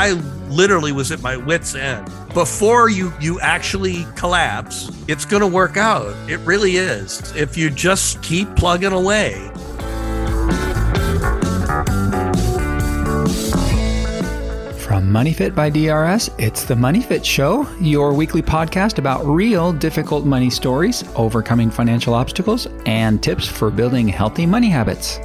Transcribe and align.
I 0.00 0.12
literally 0.48 0.92
was 0.92 1.12
at 1.12 1.20
my 1.20 1.36
wits' 1.36 1.74
end. 1.74 2.10
Before 2.32 2.88
you 2.88 3.12
you 3.20 3.38
actually 3.40 4.06
collapse, 4.16 4.90
it's 5.08 5.26
going 5.26 5.42
to 5.42 5.46
work 5.46 5.76
out. 5.76 6.16
It 6.26 6.38
really 6.38 6.76
is. 6.76 7.20
If 7.36 7.54
you 7.58 7.68
just 7.68 8.22
keep 8.22 8.48
plugging 8.56 8.92
away. 8.92 9.34
From 14.78 15.12
Money 15.12 15.34
Fit 15.34 15.54
by 15.54 15.68
DRS, 15.68 16.30
it's 16.38 16.64
the 16.64 16.76
Money 16.76 17.02
Fit 17.02 17.24
Show, 17.24 17.70
your 17.78 18.14
weekly 18.14 18.40
podcast 18.40 18.96
about 18.96 19.26
real 19.26 19.70
difficult 19.70 20.24
money 20.24 20.48
stories, 20.48 21.04
overcoming 21.14 21.70
financial 21.70 22.14
obstacles, 22.14 22.66
and 22.86 23.22
tips 23.22 23.46
for 23.46 23.70
building 23.70 24.08
healthy 24.08 24.46
money 24.46 24.70
habits. 24.70 25.18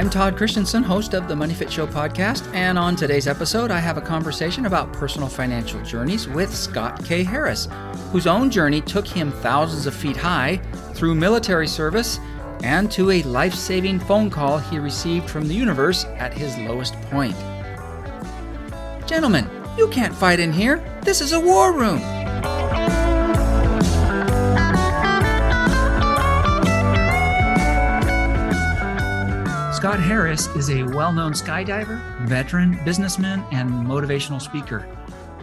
I'm 0.00 0.08
Todd 0.08 0.34
Christensen, 0.34 0.82
host 0.82 1.12
of 1.12 1.28
the 1.28 1.36
Money 1.36 1.52
Fit 1.52 1.70
Show 1.70 1.86
podcast, 1.86 2.50
and 2.54 2.78
on 2.78 2.96
today's 2.96 3.26
episode, 3.26 3.70
I 3.70 3.78
have 3.80 3.98
a 3.98 4.00
conversation 4.00 4.64
about 4.64 4.94
personal 4.94 5.28
financial 5.28 5.82
journeys 5.82 6.26
with 6.26 6.54
Scott 6.54 7.04
K. 7.04 7.22
Harris, 7.22 7.68
whose 8.10 8.26
own 8.26 8.50
journey 8.50 8.80
took 8.80 9.06
him 9.06 9.30
thousands 9.30 9.86
of 9.86 9.94
feet 9.94 10.16
high 10.16 10.56
through 10.94 11.16
military 11.16 11.68
service 11.68 12.18
and 12.62 12.90
to 12.90 13.10
a 13.10 13.22
life 13.24 13.54
saving 13.54 14.00
phone 14.00 14.30
call 14.30 14.56
he 14.56 14.78
received 14.78 15.28
from 15.28 15.46
the 15.46 15.54
universe 15.54 16.06
at 16.16 16.32
his 16.32 16.56
lowest 16.56 16.94
point. 17.10 17.36
Gentlemen, 19.06 19.50
you 19.76 19.86
can't 19.88 20.14
fight 20.14 20.40
in 20.40 20.50
here. 20.50 20.82
This 21.02 21.20
is 21.20 21.34
a 21.34 21.40
war 21.40 21.74
room. 21.74 22.19
Scott 29.80 29.98
Harris 29.98 30.46
is 30.56 30.68
a 30.68 30.82
well 30.82 31.10
known 31.10 31.32
skydiver, 31.32 32.02
veteran, 32.26 32.78
businessman, 32.84 33.42
and 33.50 33.70
motivational 33.70 34.38
speaker. 34.38 34.86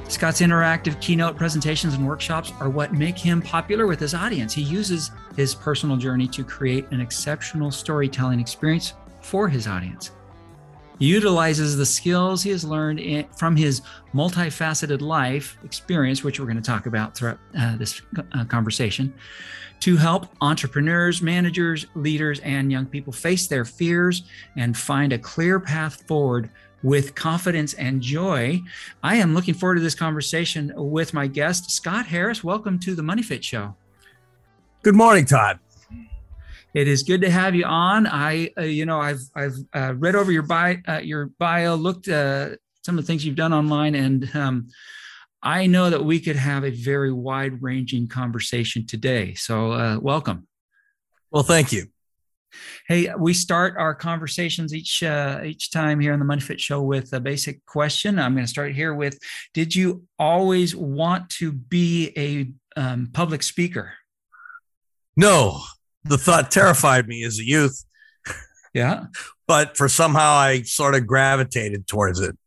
Scott's 0.10 0.42
interactive 0.42 1.02
keynote 1.02 1.36
presentations 1.36 1.96
and 1.96 2.08
workshops 2.08 2.54
are 2.60 2.70
what 2.70 2.94
make 2.94 3.18
him 3.18 3.42
popular 3.42 3.88
with 3.88 4.00
his 4.00 4.14
audience. 4.14 4.54
He 4.54 4.62
uses 4.62 5.10
his 5.36 5.56
personal 5.56 5.98
journey 5.98 6.28
to 6.28 6.44
create 6.44 6.86
an 6.92 7.02
exceptional 7.02 7.72
storytelling 7.72 8.40
experience 8.40 8.94
for 9.22 9.50
his 9.50 9.66
audience. 9.68 10.12
Utilizes 11.00 11.78
the 11.78 11.86
skills 11.86 12.42
he 12.42 12.50
has 12.50 12.66
learned 12.66 13.00
in, 13.00 13.28
from 13.38 13.56
his 13.56 13.82
multifaceted 14.14 15.02
life 15.02 15.58
experience, 15.64 16.24
which 16.24 16.40
we're 16.40 16.48
going 16.48 16.58
to 16.58 16.64
talk 16.64 16.88
about 16.88 17.16
throughout 17.16 17.38
uh, 17.58 17.78
this 17.78 18.02
uh, 18.34 18.46
conversation, 18.46 19.14
to 19.82 19.96
help 19.96 20.28
entrepreneurs, 20.42 21.22
managers, 21.22 21.86
leaders, 21.94 22.40
and 22.40 22.72
young 22.72 22.88
people 22.88 23.14
face 23.14 23.48
their 23.48 23.64
fears 23.64 24.24
and 24.56 24.76
find 24.76 25.14
a 25.14 25.20
clear 25.20 25.60
path 25.60 26.02
forward 26.08 26.50
with 26.82 27.14
confidence 27.14 27.74
and 27.76 28.02
joy. 28.02 28.60
I 29.04 29.18
am 29.18 29.36
looking 29.36 29.54
forward 29.54 29.76
to 29.76 29.82
this 29.82 29.96
conversation 29.96 30.72
with 30.76 31.14
my 31.14 31.28
guest, 31.28 31.70
Scott 31.70 32.08
Harris. 32.08 32.44
Welcome 32.44 32.80
to 32.80 32.96
the 32.96 33.04
Money 33.04 33.22
Fit 33.22 33.44
Show. 33.44 33.76
Good 34.84 34.96
morning, 34.96 35.26
Todd. 35.26 35.60
It 36.78 36.88
is 36.88 37.02
good 37.02 37.22
to 37.22 37.32
have 37.32 37.56
you 37.56 37.66
on. 37.66 38.06
I, 38.06 38.52
uh, 38.56 38.62
you 38.62 38.86
know, 38.86 39.02
I've 39.02 39.22
I've 39.36 39.56
uh, 39.74 39.96
read 39.96 40.14
over 40.14 40.32
your 40.32 40.44
bio, 40.44 40.76
uh, 40.88 41.00
your 41.00 41.32
bio, 41.40 41.74
looked 41.74 42.08
uh, 42.08 42.50
some 42.86 43.00
of 43.00 43.04
the 43.04 43.08
things 43.08 43.26
you've 43.26 43.36
done 43.36 43.52
online, 43.52 43.96
and 43.96 44.30
um, 44.36 44.68
I 45.42 45.66
know 45.66 45.90
that 45.90 46.06
we 46.06 46.20
could 46.20 46.36
have 46.36 46.64
a 46.64 46.70
very 46.70 47.12
wide-ranging 47.12 48.10
conversation 48.10 48.86
today. 48.86 49.34
So, 49.34 49.72
uh, 49.72 49.98
welcome. 50.00 50.48
Well, 51.32 51.42
thank 51.42 51.72
you. 51.72 51.88
Hey, 52.88 53.12
we 53.18 53.34
start 53.34 53.74
our 53.80 53.96
conversations 53.96 54.72
each 54.72 55.02
uh, 55.02 55.42
each 55.44 55.72
time 55.72 56.00
here 56.00 56.14
on 56.14 56.20
the 56.20 56.26
Money 56.26 56.42
Fit 56.42 56.62
Show 56.62 56.84
with 56.84 57.12
a 57.12 57.20
basic 57.20 57.66
question. 57.66 58.20
I'm 58.20 58.36
going 58.36 58.46
to 58.46 58.52
start 58.52 58.76
here 58.76 58.94
with: 58.94 59.18
Did 59.52 59.74
you 59.74 60.04
always 60.20 60.76
want 60.76 61.32
to 61.40 61.54
be 61.54 62.14
a 62.16 62.80
um, 62.80 63.10
public 63.14 63.42
speaker? 63.42 63.94
No, 65.16 65.64
the 66.04 66.18
thought 66.18 66.52
terrified 66.52 67.08
me 67.08 67.24
as 67.24 67.40
a 67.40 67.46
youth. 67.46 67.84
Yeah, 68.74 69.06
but 69.48 69.78
for 69.78 69.90
somehow 69.90 70.34
I 70.34 70.62
sort 70.64 70.96
of 70.96 71.08
gravitated 71.08 71.88
towards 71.88 72.20
it. 72.20 72.38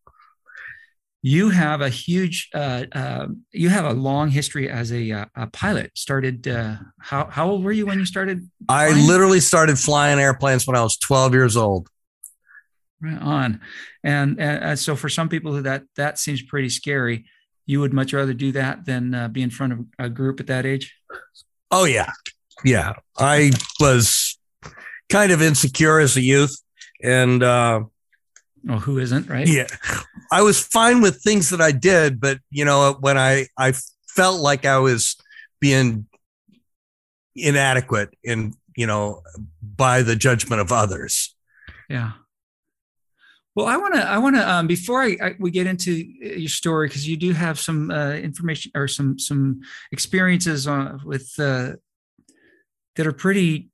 You 1.23 1.51
have 1.51 1.81
a 1.83 1.89
huge 1.89 2.49
uh, 2.55 2.85
uh, 2.93 3.27
you 3.53 3.69
have 3.69 3.85
a 3.85 3.93
long 3.93 4.31
history 4.31 4.71
as 4.71 4.93
a, 4.93 5.11
uh, 5.11 5.25
a 5.35 5.47
pilot. 5.49 5.91
Started 5.97 6.49
uh, 6.49 6.77
how, 6.99 7.27
how 7.27 7.51
old 7.51 7.65
were 7.65 7.73
you 7.73 7.85
when 7.85 7.99
you 7.99 8.07
started 8.07 8.49
flying? 8.67 8.95
i 8.95 9.07
literally 9.07 9.41
started 9.41 9.79
flying 9.79 10.19
airplanes 10.19 10.67
when 10.67 10.77
i 10.77 10.83
was 10.83 10.97
12 10.97 11.35
years 11.35 11.57
old. 11.57 11.89
Right 13.03 13.21
on. 13.21 13.61
And, 14.05 14.39
and 14.41 14.79
so 14.79 14.95
for 14.95 15.09
some 15.09 15.29
people 15.29 15.61
that 15.63 15.85
that 15.97 16.19
seems 16.19 16.43
pretty 16.43 16.69
scary. 16.69 17.27
You 17.67 17.81
would 17.81 17.93
much 17.93 18.13
rather 18.13 18.35
do 18.35 18.53
that 18.53 18.85
than 18.85 19.15
uh, 19.15 19.29
be 19.29 19.43
in 19.43 19.51
front 19.51 19.73
of 19.73 19.81
a 19.99 20.09
group 20.09 20.41
at 20.41 20.49
that 20.49 20.67
age? 20.67 20.95
Oh 21.71 21.85
yeah 21.85 22.11
yeah 22.65 22.93
i 23.19 23.51
was 23.79 24.39
kind 25.11 25.33
of 25.33 25.43
insecure 25.43 25.99
as 25.99 26.17
a 26.17 26.21
youth 26.21 26.57
and 27.03 27.43
uh, 27.43 27.83
well, 28.65 28.79
who 28.79 28.99
isn't, 28.99 29.29
right? 29.29 29.49
Yeah. 29.49 29.67
I 30.31 30.43
was 30.43 30.61
fine 30.61 31.01
with 31.01 31.23
things 31.23 31.51
that 31.51 31.61
I 31.61 31.73
did, 31.73 32.21
but 32.21 32.39
you 32.51 32.65
know, 32.65 32.97
when 33.01 33.17
I 33.17 33.47
I 33.57 33.73
felt 34.09 34.41
like 34.41 34.65
I 34.65 34.79
was 34.79 35.17
being 35.61 36.07
inadequate 37.35 38.11
in, 38.23 38.55
you 38.77 38.87
know, 38.87 39.23
by 39.63 40.03
the 40.03 40.17
judgment 40.17 40.61
of 40.61 40.73
others. 40.73 41.35
Yeah. 41.89 42.13
Well, 43.57 43.67
I 43.67 43.77
want 43.77 43.95
to, 43.95 44.09
I 44.09 44.19
want 44.19 44.37
to, 44.37 44.49
um, 44.49 44.67
before 44.69 45.03
I, 45.03 45.17
I, 45.21 45.35
we 45.39 45.51
get 45.51 45.67
into 45.67 45.93
your 45.93 46.49
story, 46.49 46.87
because 46.87 47.09
you 47.09 47.17
do 47.17 47.33
have 47.33 47.59
some 47.59 47.91
uh, 47.91 48.13
information 48.13 48.71
or 48.75 48.87
some 48.87 49.19
some 49.19 49.61
experiences 49.91 50.67
on, 50.67 51.01
with 51.05 51.33
uh, 51.39 51.73
that 52.97 53.07
are 53.07 53.13
pretty 53.13 53.69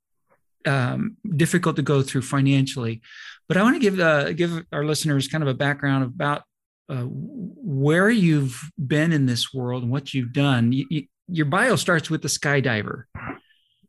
um, 0.66 1.16
difficult 1.36 1.76
to 1.76 1.82
go 1.82 2.02
through 2.02 2.22
financially. 2.22 3.00
But 3.48 3.56
I 3.56 3.62
want 3.62 3.76
to 3.76 3.80
give 3.80 4.00
uh, 4.00 4.32
give 4.32 4.64
our 4.72 4.84
listeners 4.84 5.28
kind 5.28 5.42
of 5.42 5.48
a 5.48 5.54
background 5.54 6.04
about 6.04 6.42
uh, 6.88 7.04
where 7.04 8.10
you've 8.10 8.60
been 8.84 9.12
in 9.12 9.26
this 9.26 9.52
world 9.54 9.82
and 9.82 9.92
what 9.92 10.14
you've 10.14 10.32
done. 10.32 10.72
You, 10.72 10.86
you, 10.90 11.06
your 11.28 11.46
bio 11.46 11.76
starts 11.76 12.10
with 12.10 12.22
the 12.22 12.28
skydiver. 12.28 13.04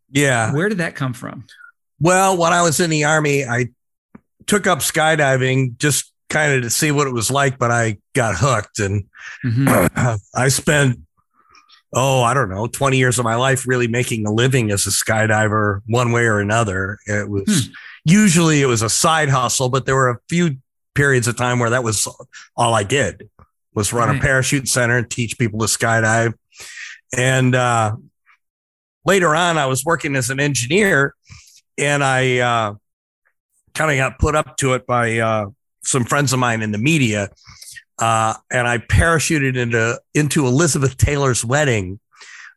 Yeah. 0.10 0.54
Where 0.54 0.70
did 0.70 0.80
that 0.80 0.96
come 0.96 1.14
from? 1.14 1.46
Well, 2.00 2.38
when 2.38 2.54
I 2.54 2.62
was 2.62 2.80
in 2.80 2.90
the 2.90 3.04
army, 3.04 3.46
I 3.46 3.68
took 4.46 4.68
up 4.68 4.80
skydiving 4.80 5.78
just 5.78 6.12
kind 6.30 6.54
of 6.54 6.64
to 6.64 6.70
see 6.70 6.92
what 6.92 7.08
it 7.08 7.14
was 7.14 7.32
like, 7.32 7.58
but 7.58 7.72
I 7.72 7.98
got 8.14 8.36
hooked 8.38 8.80
and 8.80 9.06
mm-hmm. 9.46 10.16
I 10.36 10.50
spent 10.50 11.00
oh, 11.94 12.22
I 12.22 12.34
don't 12.34 12.50
know, 12.50 12.68
20 12.68 12.98
years 12.98 13.18
of 13.18 13.26
my 13.26 13.36
life 13.36 13.68
really 13.68 13.88
making 13.88 14.26
a 14.28 14.32
living 14.32 14.72
as 14.72 14.86
a 14.86 14.90
skydiver 14.90 15.82
one 15.88 16.12
way 16.12 16.26
or 16.26 16.40
another. 16.40 17.00
It 17.08 17.30
was 17.30 17.68
hmm 17.68 17.74
usually 18.08 18.62
it 18.62 18.66
was 18.66 18.82
a 18.82 18.90
side 18.90 19.30
hustle, 19.30 19.68
but 19.70 19.86
there 19.86 19.96
were 19.96 20.10
a 20.10 20.18
few 20.30 20.58
periods 20.96 21.28
of 21.28 21.36
time 21.36 21.60
where 21.60 21.70
that 21.70 21.84
was 21.84 22.08
all 22.56 22.74
I 22.74 22.84
did 22.84 23.30
was 23.76 23.94
run 23.94 24.08
right. 24.08 24.18
a 24.18 24.22
parachute 24.22 24.68
center 24.68 24.98
and 24.98 25.10
teach 25.10 25.38
people 25.38 25.60
to 25.60 25.66
skydive. 25.66 26.34
And 27.16 27.54
uh, 27.54 27.96
later 29.06 29.36
on, 29.36 29.58
I 29.58 29.66
was 29.66 29.84
working 29.86 30.16
as 30.16 30.30
an 30.30 30.40
engineer, 30.40 31.16
and 31.78 32.04
I 32.04 32.40
uh, 32.40 32.76
kind 33.76 33.92
of 33.92 33.98
got 33.98 34.20
put 34.20 34.36
up 34.36 34.58
to 34.58 34.74
it 34.74 34.88
by 34.88 35.20
uh, 35.20 35.48
some 35.84 36.06
friends 36.06 36.34
of 36.34 36.40
mine 36.40 36.62
in 36.62 36.72
the 36.72 36.78
media. 36.78 37.30
Uh, 38.00 38.36
and 38.52 38.68
I 38.68 38.78
parachuted 38.78 39.58
into 39.58 40.00
into 40.14 40.46
Elizabeth 40.46 40.98
Taylor's 40.98 41.44
wedding 41.44 42.00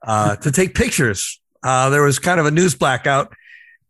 uh, 0.02 0.36
to 0.36 0.52
take 0.52 0.74
pictures. 0.74 1.40
Uh, 1.62 1.90
there 1.90 2.02
was 2.02 2.18
kind 2.18 2.40
of 2.40 2.46
a 2.46 2.50
news 2.50 2.74
blackout, 2.74 3.32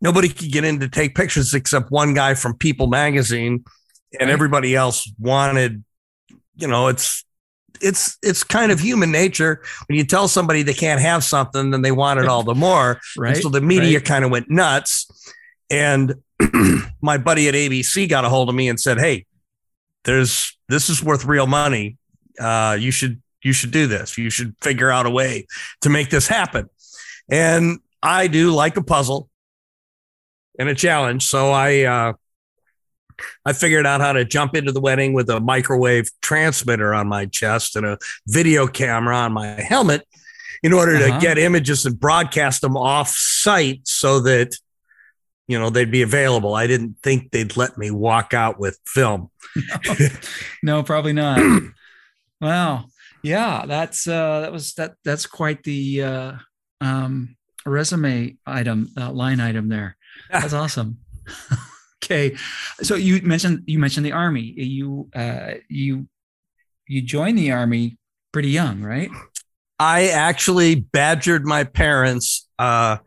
nobody 0.01 0.27
could 0.27 0.51
get 0.51 0.63
in 0.63 0.79
to 0.79 0.89
take 0.89 1.15
pictures 1.15 1.53
except 1.53 1.91
one 1.91 2.13
guy 2.13 2.33
from 2.33 2.57
People 2.57 2.87
magazine 2.87 3.63
and 4.19 4.29
everybody 4.29 4.75
else 4.75 5.09
wanted 5.19 5.83
you 6.55 6.67
know 6.67 6.87
it's 6.87 7.23
it's 7.79 8.17
it's 8.21 8.43
kind 8.43 8.71
of 8.71 8.79
human 8.79 9.11
nature. 9.11 9.63
When 9.87 9.97
you 9.97 10.03
tell 10.03 10.27
somebody 10.27 10.63
they 10.63 10.73
can't 10.73 11.01
have 11.01 11.23
something 11.23 11.71
then 11.71 11.81
they 11.81 11.91
want 11.91 12.19
it 12.19 12.27
all 12.27 12.43
the 12.43 12.55
more. 12.55 12.99
Right 13.17 13.33
and 13.33 13.43
so 13.43 13.49
the 13.49 13.61
media 13.61 13.97
right. 13.97 14.05
kind 14.05 14.25
of 14.25 14.31
went 14.31 14.49
nuts. 14.49 15.07
And 15.69 16.15
my 17.01 17.17
buddy 17.17 17.47
at 17.47 17.53
abc 17.53 18.09
got 18.09 18.25
a 18.25 18.29
hold 18.29 18.49
of 18.49 18.55
me 18.55 18.67
and 18.67 18.79
said 18.79 18.99
hey 18.99 19.25
there's 20.03 20.57
this 20.69 20.89
is 20.89 21.03
worth 21.03 21.25
real 21.25 21.47
money 21.47 21.97
uh, 22.39 22.77
you 22.79 22.91
should 22.91 23.21
you 23.43 23.53
should 23.53 23.71
do 23.71 23.87
this 23.87 24.17
you 24.17 24.29
should 24.29 24.55
figure 24.61 24.91
out 24.91 25.05
a 25.05 25.09
way 25.09 25.45
to 25.81 25.89
make 25.89 26.09
this 26.09 26.27
happen 26.27 26.69
and 27.29 27.79
i 28.01 28.27
do 28.27 28.51
like 28.51 28.77
a 28.77 28.83
puzzle 28.83 29.29
and 30.61 30.69
a 30.69 30.75
challenge. 30.75 31.25
So 31.25 31.51
I 31.51 31.81
uh, 31.81 32.13
I 33.45 33.53
figured 33.53 33.85
out 33.85 34.01
how 34.01 34.13
to 34.13 34.23
jump 34.23 34.55
into 34.55 34.71
the 34.71 34.81
wedding 34.81 35.13
with 35.13 35.29
a 35.29 35.39
microwave 35.39 36.09
transmitter 36.21 36.93
on 36.93 37.07
my 37.07 37.25
chest 37.25 37.75
and 37.75 37.85
a 37.85 37.97
video 38.27 38.67
camera 38.67 39.17
on 39.17 39.33
my 39.33 39.47
helmet 39.47 40.07
in 40.63 40.73
order 40.73 40.95
uh-huh. 40.95 41.19
to 41.19 41.25
get 41.25 41.37
images 41.37 41.85
and 41.85 41.99
broadcast 41.99 42.61
them 42.61 42.77
off 42.77 43.09
site 43.09 43.81
so 43.85 44.19
that 44.21 44.55
you 45.51 45.59
know 45.59 45.69
they'd 45.69 45.91
be 45.91 46.01
available. 46.01 46.55
I 46.55 46.67
didn't 46.67 46.97
think 47.03 47.31
they'd 47.31 47.55
let 47.57 47.77
me 47.77 47.91
walk 47.91 48.33
out 48.33 48.59
with 48.59 48.79
film. 48.85 49.29
no, 49.85 50.07
no 50.63 50.83
probably 50.83 51.13
not. 51.13 51.39
wow. 52.41 52.85
Yeah, 53.23 53.65
that's 53.67 54.07
uh 54.07 54.41
that 54.41 54.51
was 54.51 54.73
that 54.73 54.95
that's 55.03 55.25
quite 55.25 55.63
the 55.63 56.03
uh 56.03 56.31
um 56.79 57.35
resume 57.65 58.37
item 58.45 58.89
uh, 58.97 59.11
line 59.11 59.39
item 59.39 59.69
there. 59.69 59.97
That's 60.31 60.53
awesome. 60.53 60.97
okay. 62.03 62.35
So 62.81 62.95
you 62.95 63.21
mentioned 63.21 63.63
you 63.67 63.77
mentioned 63.77 64.05
the 64.05 64.13
army. 64.13 64.41
You 64.41 65.09
uh 65.13 65.55
you 65.69 66.07
you 66.87 67.01
joined 67.01 67.37
the 67.37 67.51
army 67.51 67.97
pretty 68.31 68.49
young, 68.49 68.81
right? 68.81 69.09
I 69.79 70.09
actually 70.09 70.75
badgered 70.75 71.45
my 71.45 71.63
parents 71.63 72.47
uh, 72.59 72.97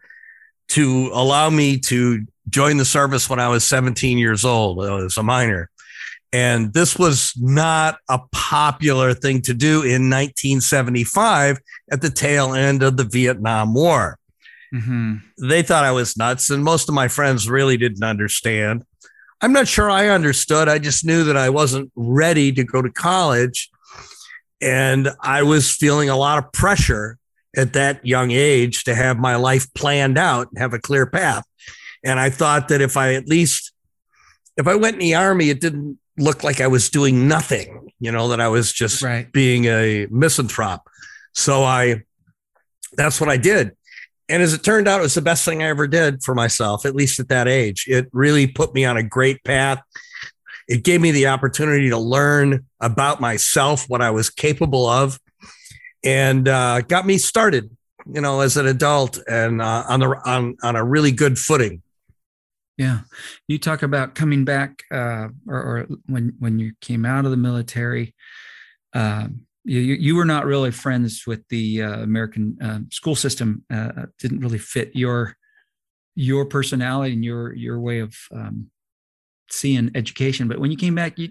to 0.71 1.11
allow 1.13 1.49
me 1.51 1.79
to 1.79 2.27
join 2.49 2.77
the 2.77 2.85
service 2.85 3.29
when 3.29 3.41
I 3.41 3.49
was 3.49 3.65
17 3.65 4.19
years 4.19 4.45
old 4.45 4.85
as 4.85 5.17
a 5.17 5.23
minor. 5.23 5.71
And 6.33 6.73
this 6.73 6.99
was 6.99 7.33
not 7.37 7.99
a 8.09 8.19
popular 8.33 9.15
thing 9.15 9.41
to 9.43 9.55
do 9.55 9.83
in 9.83 10.11
1975 10.11 11.61
at 11.93 12.01
the 12.01 12.11
tail 12.11 12.55
end 12.55 12.83
of 12.83 12.97
the 12.97 13.05
Vietnam 13.05 13.73
War. 13.73 14.19
Mm-hmm. 14.75 15.49
They 15.49 15.63
thought 15.63 15.85
I 15.85 15.93
was 15.93 16.17
nuts, 16.17 16.51
and 16.51 16.65
most 16.65 16.89
of 16.89 16.95
my 16.95 17.07
friends 17.07 17.49
really 17.49 17.77
didn't 17.77 18.03
understand. 18.03 18.85
I'm 19.41 19.53
not 19.53 19.69
sure 19.69 19.89
I 19.89 20.09
understood. 20.09 20.69
I 20.69 20.79
just 20.79 21.05
knew 21.05 21.23
that 21.25 21.37
I 21.37 21.51
wasn't 21.51 21.93
ready 21.95 22.51
to 22.53 22.65
go 22.65 22.83
to 22.83 22.91
college 22.91 23.71
and 24.65 25.11
I 25.21 25.43
was 25.43 25.71
feeling 25.71 26.09
a 26.09 26.17
lot 26.17 26.39
of 26.39 26.51
pressure 26.53 27.19
at 27.57 27.75
that 27.75 28.05
young 28.05 28.31
age 28.31 28.85
to 28.85 28.95
have 28.95 29.19
my 29.19 29.37
life 29.37 29.73
planned 29.75 30.17
out 30.17 30.49
and 30.49 30.59
have 30.59 30.73
a 30.73 30.79
clear 30.79 31.07
path. 31.07 31.45
And 32.05 32.21
I 32.21 32.31
thought 32.31 32.69
that 32.69 32.81
if 32.81 32.97
I 32.97 33.15
at 33.15 33.27
least, 33.27 33.73
if 34.57 34.67
I 34.67 34.75
went 34.75 34.95
in 34.95 35.01
the 35.01 35.15
army, 35.15 35.51
it 35.51 35.61
didn't 35.61 35.99
look 36.19 36.45
like 36.45 36.61
I 36.61 36.67
was 36.67 36.91
doing 36.91 37.27
nothing, 37.27 37.91
you 37.99 38.13
know, 38.13 38.29
that 38.29 38.41
I 38.41 38.49
was 38.49 38.73
just 38.73 39.03
right. 39.03 39.31
being 39.33 39.65
a 39.65 40.07
misanthrope. 40.11 40.83
So 41.33 41.65
I, 41.65 42.03
that's 42.93 43.21
what 43.21 43.31
I 43.31 43.37
did. 43.37 43.73
And 44.29 44.43
as 44.43 44.55
it 44.55 44.63
turned 44.63 44.89
out, 44.89 45.01
it 45.01 45.03
was 45.03 45.15
the 45.15 45.23
best 45.23 45.45
thing 45.45 45.63
I 45.63 45.67
ever 45.67 45.87
did 45.87 46.23
for 46.23 46.35
myself, 46.35 46.87
at 46.87 46.95
least 46.95 47.19
at 47.21 47.29
that 47.29 47.49
age. 47.49 47.87
It 47.89 48.09
really 48.13 48.47
put 48.47 48.75
me 48.75 48.85
on 48.85 48.97
a 48.97 49.03
great 49.03 49.43
path. 49.45 49.83
It 50.69 50.83
gave 50.83 51.01
me 51.01 51.11
the 51.11 51.27
opportunity 51.27 51.91
to 51.91 51.99
learn 51.99 52.65
about 52.81 53.21
myself, 53.21 53.89
what 53.89 54.01
I 54.01 54.11
was 54.11 54.31
capable 54.31 54.87
of, 54.87 55.19
and 56.03 56.49
uh, 56.49 56.81
got 56.83 57.07
me 57.07 57.19
started, 57.19 57.71
you 58.11 58.21
know, 58.21 58.41
as 58.41 58.57
an 58.57 58.67
adult 58.67 59.19
and 59.29 59.61
uh, 59.61 59.85
on 59.89 60.01
the 60.01 60.09
on 60.25 60.57
on 60.63 60.77
a 60.77 60.85
really 60.85 61.13
good 61.13 61.39
footing. 61.39 61.83
Yeah, 62.77 63.01
you 63.47 63.59
talk 63.59 63.83
about 63.83 64.15
coming 64.15 64.45
back, 64.45 64.83
uh, 64.91 65.29
or, 65.47 65.57
or, 65.57 65.87
when 66.07 66.35
when 66.39 66.59
you 66.59 66.73
came 66.81 67.05
out 67.05 67.25
of 67.25 67.31
the 67.31 67.37
military. 67.37 68.15
Um, 68.95 69.47
you, 69.65 69.81
you 69.81 70.17
were 70.17 70.27
not 70.27 70.45
really 70.45 70.71
friends 70.71 71.25
with 71.27 71.47
the 71.49 71.83
uh, 71.83 72.03
American 72.03 72.59
uh, 72.63 72.81
school 72.91 73.15
system. 73.15 73.65
Uh, 73.73 74.07
didn't 74.19 74.41
really 74.41 74.59
fit 74.59 74.91
your 74.95 75.37
your 76.15 76.45
personality 76.47 77.15
and 77.15 77.25
your 77.25 77.55
your 77.55 77.81
way 77.81 78.01
of 78.01 78.15
um, 78.33 78.71
seeing 79.51 79.91
education. 79.95 80.49
But 80.49 80.59
when 80.59 80.71
you 80.71 80.77
came 80.77 80.95
back, 80.95 81.19
you 81.19 81.31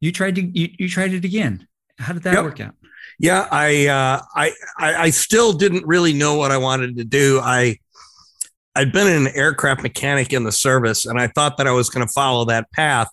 you 0.00 0.12
tried 0.12 0.34
to 0.36 0.42
you, 0.42 0.70
you 0.78 0.88
tried 0.88 1.12
it 1.12 1.24
again. 1.24 1.66
How 1.98 2.12
did 2.12 2.22
that 2.24 2.34
yep. 2.34 2.44
work 2.44 2.60
out? 2.60 2.74
Yeah, 3.18 3.48
I, 3.50 3.86
uh, 3.86 4.20
I 4.34 4.52
I 4.78 4.94
I 4.94 5.10
still 5.10 5.52
didn't 5.52 5.86
really 5.86 6.12
know 6.12 6.36
what 6.36 6.50
I 6.50 6.58
wanted 6.58 6.96
to 6.96 7.04
do. 7.04 7.40
I 7.42 7.78
I'd 8.76 8.92
been 8.92 9.08
an 9.08 9.28
aircraft 9.34 9.82
mechanic 9.82 10.32
in 10.32 10.44
the 10.44 10.52
service, 10.52 11.06
and 11.06 11.18
I 11.18 11.28
thought 11.28 11.56
that 11.56 11.66
I 11.66 11.72
was 11.72 11.88
going 11.88 12.06
to 12.06 12.12
follow 12.12 12.44
that 12.44 12.70
path. 12.72 13.08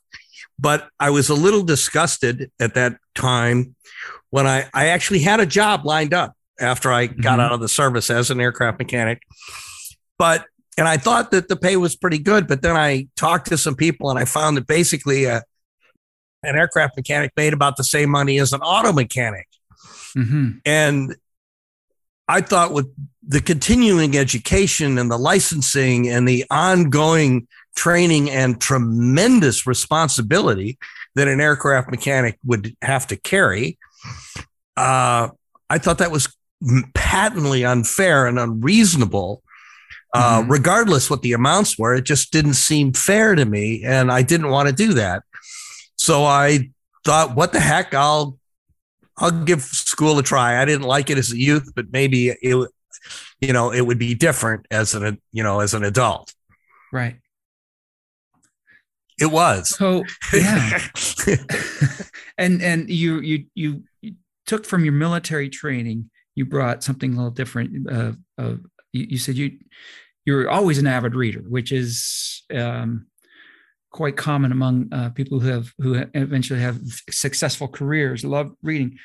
But 0.59 0.89
I 0.99 1.09
was 1.09 1.29
a 1.29 1.33
little 1.33 1.63
disgusted 1.63 2.51
at 2.59 2.73
that 2.75 2.97
time 3.15 3.75
when 4.29 4.45
I 4.45 4.69
I 4.73 4.87
actually 4.87 5.19
had 5.19 5.39
a 5.39 5.45
job 5.45 5.85
lined 5.85 6.13
up 6.13 6.33
after 6.59 6.91
I 6.91 7.07
got 7.07 7.33
mm-hmm. 7.33 7.39
out 7.39 7.51
of 7.53 7.61
the 7.61 7.69
service 7.69 8.09
as 8.09 8.29
an 8.29 8.39
aircraft 8.41 8.77
mechanic. 8.77 9.21
But 10.19 10.45
and 10.77 10.87
I 10.87 10.97
thought 10.97 11.31
that 11.31 11.47
the 11.47 11.55
pay 11.55 11.77
was 11.77 11.95
pretty 11.95 12.19
good, 12.19 12.47
but 12.47 12.61
then 12.61 12.75
I 12.75 13.07
talked 13.15 13.47
to 13.47 13.57
some 13.57 13.75
people 13.75 14.09
and 14.09 14.19
I 14.19 14.25
found 14.25 14.57
that 14.57 14.67
basically 14.67 15.27
uh, 15.27 15.41
an 16.43 16.55
aircraft 16.55 16.97
mechanic 16.97 17.31
made 17.37 17.53
about 17.53 17.77
the 17.77 17.83
same 17.83 18.09
money 18.09 18.39
as 18.39 18.53
an 18.53 18.61
auto 18.61 18.91
mechanic. 18.91 19.47
Mm-hmm. 20.15 20.51
And 20.65 21.15
I 22.27 22.41
thought 22.41 22.73
with 22.73 22.87
the 23.25 23.41
continuing 23.41 24.17
education 24.17 24.97
and 24.97 25.09
the 25.09 25.17
licensing 25.17 26.09
and 26.09 26.27
the 26.27 26.45
ongoing 26.49 27.47
training 27.75 28.29
and 28.29 28.59
tremendous 28.59 29.65
responsibility 29.65 30.77
that 31.15 31.27
an 31.27 31.39
aircraft 31.39 31.89
mechanic 31.89 32.37
would 32.43 32.75
have 32.81 33.07
to 33.07 33.15
carry, 33.15 33.77
uh, 34.77 35.29
I 35.69 35.77
thought 35.77 35.99
that 35.99 36.11
was 36.11 36.35
patently 36.93 37.65
unfair 37.65 38.27
and 38.27 38.39
unreasonable 38.39 39.43
uh, 40.13 40.41
mm-hmm. 40.41 40.51
regardless 40.51 41.09
what 41.09 41.21
the 41.21 41.33
amounts 41.33 41.77
were. 41.77 41.95
It 41.95 42.05
just 42.05 42.31
didn't 42.31 42.53
seem 42.53 42.93
fair 42.93 43.35
to 43.35 43.45
me, 43.45 43.83
and 43.83 44.11
I 44.11 44.21
didn't 44.21 44.49
want 44.49 44.69
to 44.69 44.73
do 44.73 44.93
that. 44.93 45.23
So 45.95 46.23
I 46.23 46.69
thought, 47.03 47.35
what 47.35 47.53
the 47.53 47.59
heck? 47.59 47.93
I'll 47.93 48.37
I'll 49.17 49.43
give 49.43 49.61
school 49.61 50.17
a 50.19 50.23
try. 50.23 50.61
I 50.61 50.65
didn't 50.65 50.87
like 50.87 51.09
it 51.09 51.17
as 51.17 51.31
a 51.31 51.37
youth, 51.37 51.71
but 51.75 51.91
maybe 51.91 52.29
it, 52.29 52.69
you 53.41 53.53
know, 53.53 53.71
it 53.71 53.81
would 53.81 53.99
be 53.99 54.15
different 54.15 54.65
as 54.71 54.93
an 54.93 55.21
you 55.31 55.43
know 55.43 55.59
as 55.59 55.73
an 55.73 55.83
adult. 55.83 56.33
Right. 56.91 57.17
It 59.19 59.31
was. 59.31 59.69
So 59.69 60.03
yeah. 60.33 60.79
and 62.37 62.61
and 62.61 62.89
you 62.89 63.19
you 63.21 63.45
you 63.55 63.83
took 64.45 64.65
from 64.65 64.83
your 64.83 64.93
military 64.93 65.49
training. 65.49 66.09
You 66.35 66.45
brought 66.45 66.83
something 66.83 67.13
a 67.13 67.15
little 67.15 67.31
different. 67.31 67.91
Uh, 67.91 68.13
uh, 68.37 68.55
you, 68.91 69.07
you 69.09 69.17
said 69.17 69.35
you 69.35 69.59
you're 70.25 70.49
always 70.49 70.77
an 70.77 70.87
avid 70.87 71.15
reader, 71.15 71.41
which 71.41 71.71
is 71.71 72.43
um, 72.53 73.07
quite 73.91 74.17
common 74.17 74.51
among 74.51 74.89
uh, 74.91 75.09
people 75.09 75.39
who 75.39 75.49
have 75.49 75.71
who 75.77 76.03
eventually 76.13 76.59
have 76.59 76.79
successful 77.09 77.67
careers. 77.67 78.25
Love 78.25 78.51
reading, 78.61 78.97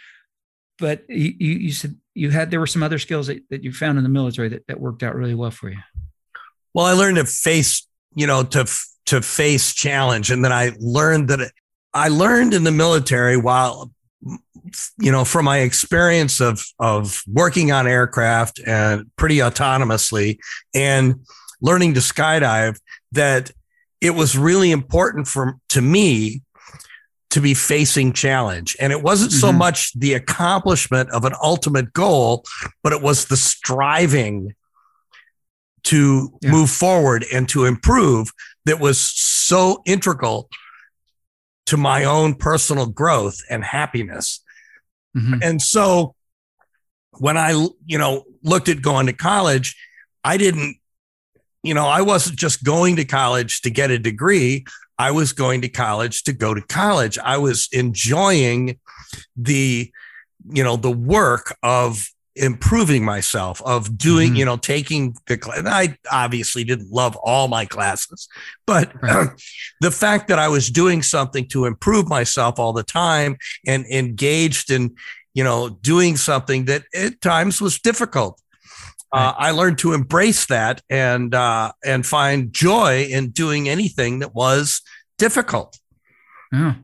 but 0.78 1.04
you, 1.08 1.34
you 1.38 1.72
said 1.72 1.96
you 2.14 2.30
had 2.30 2.50
there 2.50 2.60
were 2.60 2.66
some 2.66 2.82
other 2.82 2.98
skills 2.98 3.26
that, 3.26 3.42
that 3.50 3.64
you 3.64 3.72
found 3.72 3.98
in 3.98 4.04
the 4.04 4.10
military 4.10 4.48
that, 4.48 4.66
that 4.68 4.80
worked 4.80 5.02
out 5.02 5.14
really 5.14 5.34
well 5.34 5.50
for 5.50 5.70
you. 5.70 5.78
Well, 6.74 6.86
I 6.86 6.92
learned 6.92 7.16
to 7.16 7.24
face, 7.24 7.86
you 8.14 8.26
know, 8.26 8.42
to 8.44 8.66
to 9.06 9.22
face 9.22 9.74
challenge, 9.74 10.30
and 10.30 10.44
then 10.44 10.52
I 10.52 10.72
learned 10.78 11.28
that 11.28 11.50
I 11.94 12.08
learned 12.08 12.54
in 12.54 12.64
the 12.64 12.72
military 12.72 13.36
while 13.36 13.90
you 14.98 15.12
know, 15.12 15.24
from 15.24 15.44
my 15.44 15.58
experience 15.58 16.40
of 16.40 16.64
of 16.78 17.22
working 17.26 17.72
on 17.72 17.86
aircraft 17.86 18.60
and 18.64 19.10
pretty 19.16 19.38
autonomously 19.38 20.38
and 20.74 21.26
learning 21.60 21.94
to 21.94 22.00
skydive, 22.00 22.78
that 23.12 23.50
it 24.00 24.10
was 24.10 24.38
really 24.38 24.70
important 24.70 25.26
for 25.26 25.58
to 25.70 25.80
me 25.80 26.42
to 27.30 27.40
be 27.40 27.54
facing 27.54 28.12
challenge. 28.12 28.76
And 28.80 28.92
it 28.92 29.02
wasn't 29.02 29.32
so 29.32 29.48
mm-hmm. 29.48 29.58
much 29.58 29.92
the 29.98 30.14
accomplishment 30.14 31.10
of 31.10 31.24
an 31.24 31.34
ultimate 31.42 31.92
goal, 31.92 32.44
but 32.82 32.92
it 32.92 33.02
was 33.02 33.26
the 33.26 33.36
striving 33.36 34.54
to 35.84 36.32
yeah. 36.40 36.50
move 36.50 36.70
forward 36.70 37.24
and 37.32 37.48
to 37.50 37.64
improve 37.64 38.32
that 38.64 38.80
was 38.80 38.98
so 38.98 39.82
integral 39.84 40.48
to 41.66 41.76
my 41.76 42.04
own 42.04 42.34
personal 42.34 42.86
growth 42.86 43.42
and 43.50 43.62
happiness. 43.62 44.42
Mm-hmm. 45.16 45.42
And 45.42 45.60
so 45.62 46.14
when 47.18 47.36
I, 47.36 47.50
you 47.84 47.98
know, 47.98 48.24
looked 48.42 48.68
at 48.68 48.82
going 48.82 49.06
to 49.06 49.12
college, 49.12 49.76
I 50.24 50.36
didn't, 50.36 50.76
you 51.62 51.74
know, 51.74 51.86
I 51.86 52.02
wasn't 52.02 52.38
just 52.38 52.64
going 52.64 52.96
to 52.96 53.04
college 53.04 53.62
to 53.62 53.70
get 53.70 53.90
a 53.90 53.98
degree. 53.98 54.64
I 54.98 55.10
was 55.10 55.32
going 55.32 55.60
to 55.62 55.68
college 55.68 56.24
to 56.24 56.32
go 56.32 56.54
to 56.54 56.60
college. 56.62 57.18
I 57.18 57.38
was 57.38 57.68
enjoying 57.72 58.78
the, 59.36 59.90
you 60.50 60.64
know, 60.64 60.76
the 60.76 60.90
work 60.90 61.56
of 61.62 62.08
improving 62.38 63.04
myself 63.04 63.60
of 63.62 63.98
doing 63.98 64.28
mm-hmm. 64.28 64.36
you 64.36 64.44
know 64.44 64.56
taking 64.56 65.14
the 65.26 65.36
class 65.36 65.62
i 65.66 65.96
obviously 66.10 66.62
didn't 66.62 66.90
love 66.90 67.16
all 67.16 67.48
my 67.48 67.64
classes 67.64 68.28
but 68.64 68.92
right. 69.02 69.28
the 69.80 69.90
fact 69.90 70.28
that 70.28 70.38
i 70.38 70.46
was 70.46 70.70
doing 70.70 71.02
something 71.02 71.46
to 71.48 71.64
improve 71.64 72.08
myself 72.08 72.58
all 72.58 72.72
the 72.72 72.84
time 72.84 73.36
and 73.66 73.84
engaged 73.86 74.70
in 74.70 74.94
you 75.34 75.42
know 75.42 75.68
doing 75.68 76.16
something 76.16 76.66
that 76.66 76.84
at 76.94 77.20
times 77.20 77.60
was 77.60 77.80
difficult 77.80 78.40
uh, 79.12 79.32
i 79.36 79.50
learned 79.50 79.78
to 79.78 79.92
embrace 79.92 80.46
that 80.46 80.80
and 80.88 81.34
uh, 81.34 81.72
and 81.84 82.06
find 82.06 82.52
joy 82.52 83.02
in 83.10 83.30
doing 83.30 83.68
anything 83.68 84.20
that 84.20 84.34
was 84.34 84.80
difficult. 85.18 85.78
Yeah. 86.52 86.74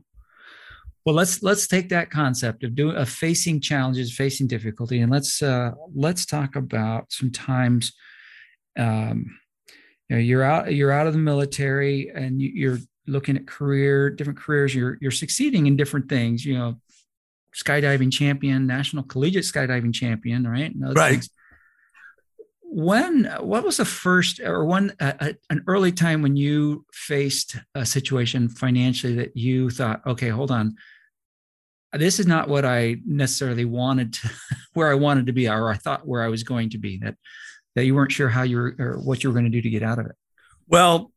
Well, 1.05 1.15
let's 1.15 1.43
let's 1.43 1.67
take 1.67 1.89
that 1.89 2.09
concept 2.09 2.63
of 2.63 2.75
doing 2.75 2.95
of 2.95 3.09
facing 3.09 3.61
challenges, 3.61 4.15
facing 4.15 4.47
difficulty, 4.47 5.01
and 5.01 5.11
let's 5.11 5.41
uh, 5.41 5.71
let's 5.93 6.25
talk 6.25 6.55
about 6.55 7.11
some 7.11 7.31
times 7.31 7.93
um, 8.77 9.37
you 10.09 10.15
know, 10.15 10.21
you're 10.21 10.43
out 10.43 10.73
you're 10.73 10.91
out 10.91 11.07
of 11.07 11.13
the 11.13 11.19
military 11.19 12.11
and 12.13 12.41
you're 12.41 12.79
looking 13.07 13.37
at 13.37 13.47
career 13.47 14.09
different 14.09 14.39
careers. 14.39 14.73
You're 14.73 14.97
you're 14.99 15.11
succeeding 15.11 15.67
in 15.67 15.77
different 15.77 16.09
things 16.09 16.45
you 16.45 16.57
know 16.57 16.75
skydiving 17.55 18.11
champion 18.11 18.67
national 18.67 19.03
collegiate 19.03 19.45
skydiving 19.45 19.93
champion 19.93 20.45
right? 20.45 20.73
Right. 20.77 21.11
things. 21.13 21.29
When 22.67 23.25
what 23.39 23.63
was 23.63 23.77
the 23.77 23.85
first 23.85 24.39
or 24.39 24.65
one 24.65 24.93
an 24.99 25.63
early 25.67 25.91
time 25.91 26.21
when 26.21 26.35
you 26.35 26.85
faced 26.91 27.57
a 27.73 27.85
situation 27.85 28.49
financially 28.49 29.15
that 29.15 29.35
you 29.37 29.69
thought 29.69 30.01
okay 30.05 30.29
hold 30.29 30.51
on 30.51 30.75
this 31.99 32.19
is 32.19 32.27
not 32.27 32.47
what 32.47 32.65
I 32.65 32.97
necessarily 33.05 33.65
wanted 33.65 34.13
to, 34.13 34.29
where 34.73 34.91
I 34.91 34.95
wanted 34.95 35.27
to 35.27 35.33
be, 35.33 35.47
or 35.47 35.69
I 35.69 35.75
thought 35.75 36.07
where 36.07 36.23
I 36.23 36.27
was 36.27 36.43
going 36.43 36.69
to 36.71 36.77
be. 36.77 36.97
That 36.97 37.15
that 37.75 37.85
you 37.85 37.95
weren't 37.95 38.11
sure 38.11 38.29
how 38.29 38.43
you 38.43 38.57
were 38.57 38.75
or 38.79 38.99
what 38.99 39.23
you 39.23 39.29
were 39.29 39.33
going 39.33 39.45
to 39.45 39.51
do 39.51 39.61
to 39.61 39.69
get 39.69 39.83
out 39.83 39.99
of 39.99 40.07
it. 40.07 40.15
Well, 40.67 41.11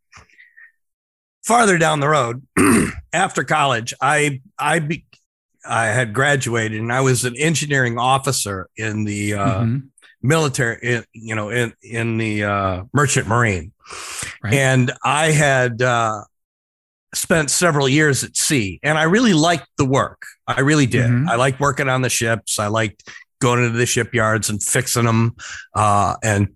farther 1.45 1.79
down 1.79 2.01
the 2.01 2.09
road, 2.09 2.47
after 3.13 3.45
college, 3.45 3.95
I 4.01 4.43
I 4.59 4.79
be, 4.81 5.05
I 5.67 5.87
had 5.87 6.13
graduated 6.13 6.81
and 6.81 6.93
I 6.93 7.01
was 7.01 7.25
an 7.25 7.37
engineering 7.37 7.99
officer 7.99 8.69
in 8.77 9.05
the 9.05 9.35
uh, 9.35 9.61
mm-hmm. 9.61 9.79
military, 10.23 10.79
in, 10.83 11.05
you 11.13 11.35
know, 11.35 11.51
in 11.51 11.73
in 11.83 12.19
the 12.19 12.45
uh, 12.45 12.85
merchant 12.93 13.27
marine, 13.29 13.73
right. 14.43 14.55
and 14.55 14.93
I 15.05 15.31
had. 15.33 15.83
Uh, 15.83 16.23
spent 17.15 17.51
several 17.51 17.89
years 17.89 18.23
at 18.23 18.37
sea 18.37 18.79
and 18.83 18.99
I 18.99 19.05
really 19.05 19.33
liked 19.33 19.67
the 19.79 19.87
work. 19.87 20.23
I 20.47 20.61
really 20.61 20.85
did. 20.85 21.07
Mm-hmm. 21.07 21.29
I 21.31 21.37
liked 21.37 21.59
working 21.59 21.89
on 21.89 22.03
the 22.03 22.11
ships. 22.11 22.59
I 22.59 22.67
liked 22.67 23.09
going 23.41 23.65
into 23.65 23.79
the 23.79 23.87
shipyards 23.87 24.51
and 24.51 24.63
fixing 24.63 25.05
them 25.05 25.37
uh, 25.75 26.17
and, 26.23 26.49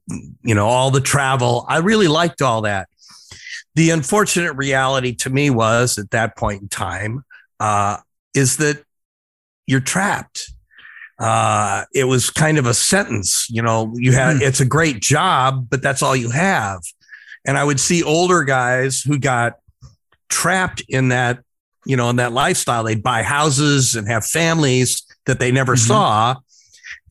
you 0.43 0.55
know, 0.55 0.67
all 0.67 0.91
the 0.91 1.01
travel. 1.01 1.65
I 1.69 1.79
really 1.79 2.09
liked 2.09 2.43
all 2.43 2.63
that. 2.63 2.89
The 3.75 3.91
unfortunate 3.91 4.53
reality 4.55 5.15
to 5.17 5.31
me 5.31 5.51
was 5.51 5.97
at 5.99 6.11
that 6.11 6.37
point 6.37 6.63
in 6.63 6.69
time 6.69 7.25
uh, 7.61 7.99
is 8.35 8.59
that 8.59 8.85
you're 9.67 9.81
trapped. 9.81 10.51
Uh, 11.19 11.85
it 11.95 12.05
was 12.05 12.31
kind 12.31 12.59
of 12.59 12.67
a 12.67 12.75
sentence, 12.75 13.47
you 13.49 13.63
know, 13.63 13.93
you 13.95 14.13
have, 14.13 14.39
mm. 14.39 14.43
it's 14.43 14.61
a 14.61 14.65
great 14.65 15.01
job, 15.01 15.69
but 15.71 15.81
that's 15.83 16.03
all 16.03 16.17
you 16.17 16.31
have. 16.31 16.81
And 17.45 17.57
I 17.57 17.65
would 17.65 17.79
see 17.79 18.03
older 18.03 18.43
guys 18.45 19.03
who 19.03 19.19
got 19.19 19.55
trapped 20.29 20.83
in 20.89 21.09
that, 21.11 21.41
you 21.85 21.97
know, 21.97 22.11
in 22.11 22.17
that 22.17 22.33
lifestyle. 22.33 22.83
They'd 22.85 23.03
buy 23.03 23.23
houses 23.23 23.95
and 23.95 24.09
have 24.09 24.25
families 24.25 25.05
that 25.27 25.39
they 25.39 25.53
never 25.53 25.75
mm-hmm. 25.75 25.87
saw. 25.87 26.37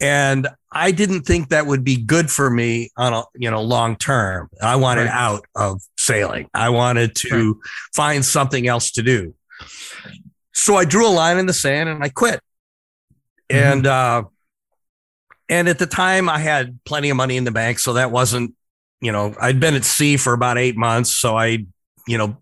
And 0.01 0.47
I 0.71 0.91
didn't 0.91 1.23
think 1.23 1.49
that 1.49 1.67
would 1.67 1.83
be 1.83 1.97
good 1.97 2.31
for 2.31 2.49
me 2.49 2.89
on 2.97 3.13
a, 3.13 3.23
you 3.35 3.51
know, 3.51 3.61
long 3.61 3.95
term. 3.97 4.49
I 4.61 4.75
wanted 4.77 5.05
right. 5.05 5.11
out 5.11 5.45
of 5.55 5.81
sailing. 5.97 6.49
I 6.53 6.69
wanted 6.69 7.15
to 7.17 7.53
right. 7.53 7.71
find 7.93 8.25
something 8.25 8.67
else 8.67 8.91
to 8.93 9.03
do. 9.03 9.35
So 10.53 10.75
I 10.75 10.85
drew 10.85 11.07
a 11.07 11.09
line 11.09 11.37
in 11.37 11.45
the 11.45 11.53
sand 11.53 11.89
and 11.89 12.03
I 12.03 12.09
quit. 12.09 12.39
Mm-hmm. 13.49 13.71
And, 13.71 13.87
uh, 13.87 14.23
and 15.49 15.67
at 15.67 15.79
the 15.79 15.87
time 15.87 16.29
I 16.29 16.39
had 16.39 16.79
plenty 16.85 17.09
of 17.09 17.17
money 17.17 17.37
in 17.37 17.43
the 17.43 17.51
bank. 17.51 17.79
So 17.79 17.93
that 17.93 18.11
wasn't, 18.11 18.55
you 19.01 19.11
know, 19.11 19.35
I'd 19.39 19.59
been 19.59 19.75
at 19.75 19.83
sea 19.83 20.17
for 20.17 20.33
about 20.33 20.57
eight 20.57 20.77
months. 20.77 21.15
So 21.15 21.35
I, 21.35 21.65
you 22.07 22.17
know, 22.17 22.37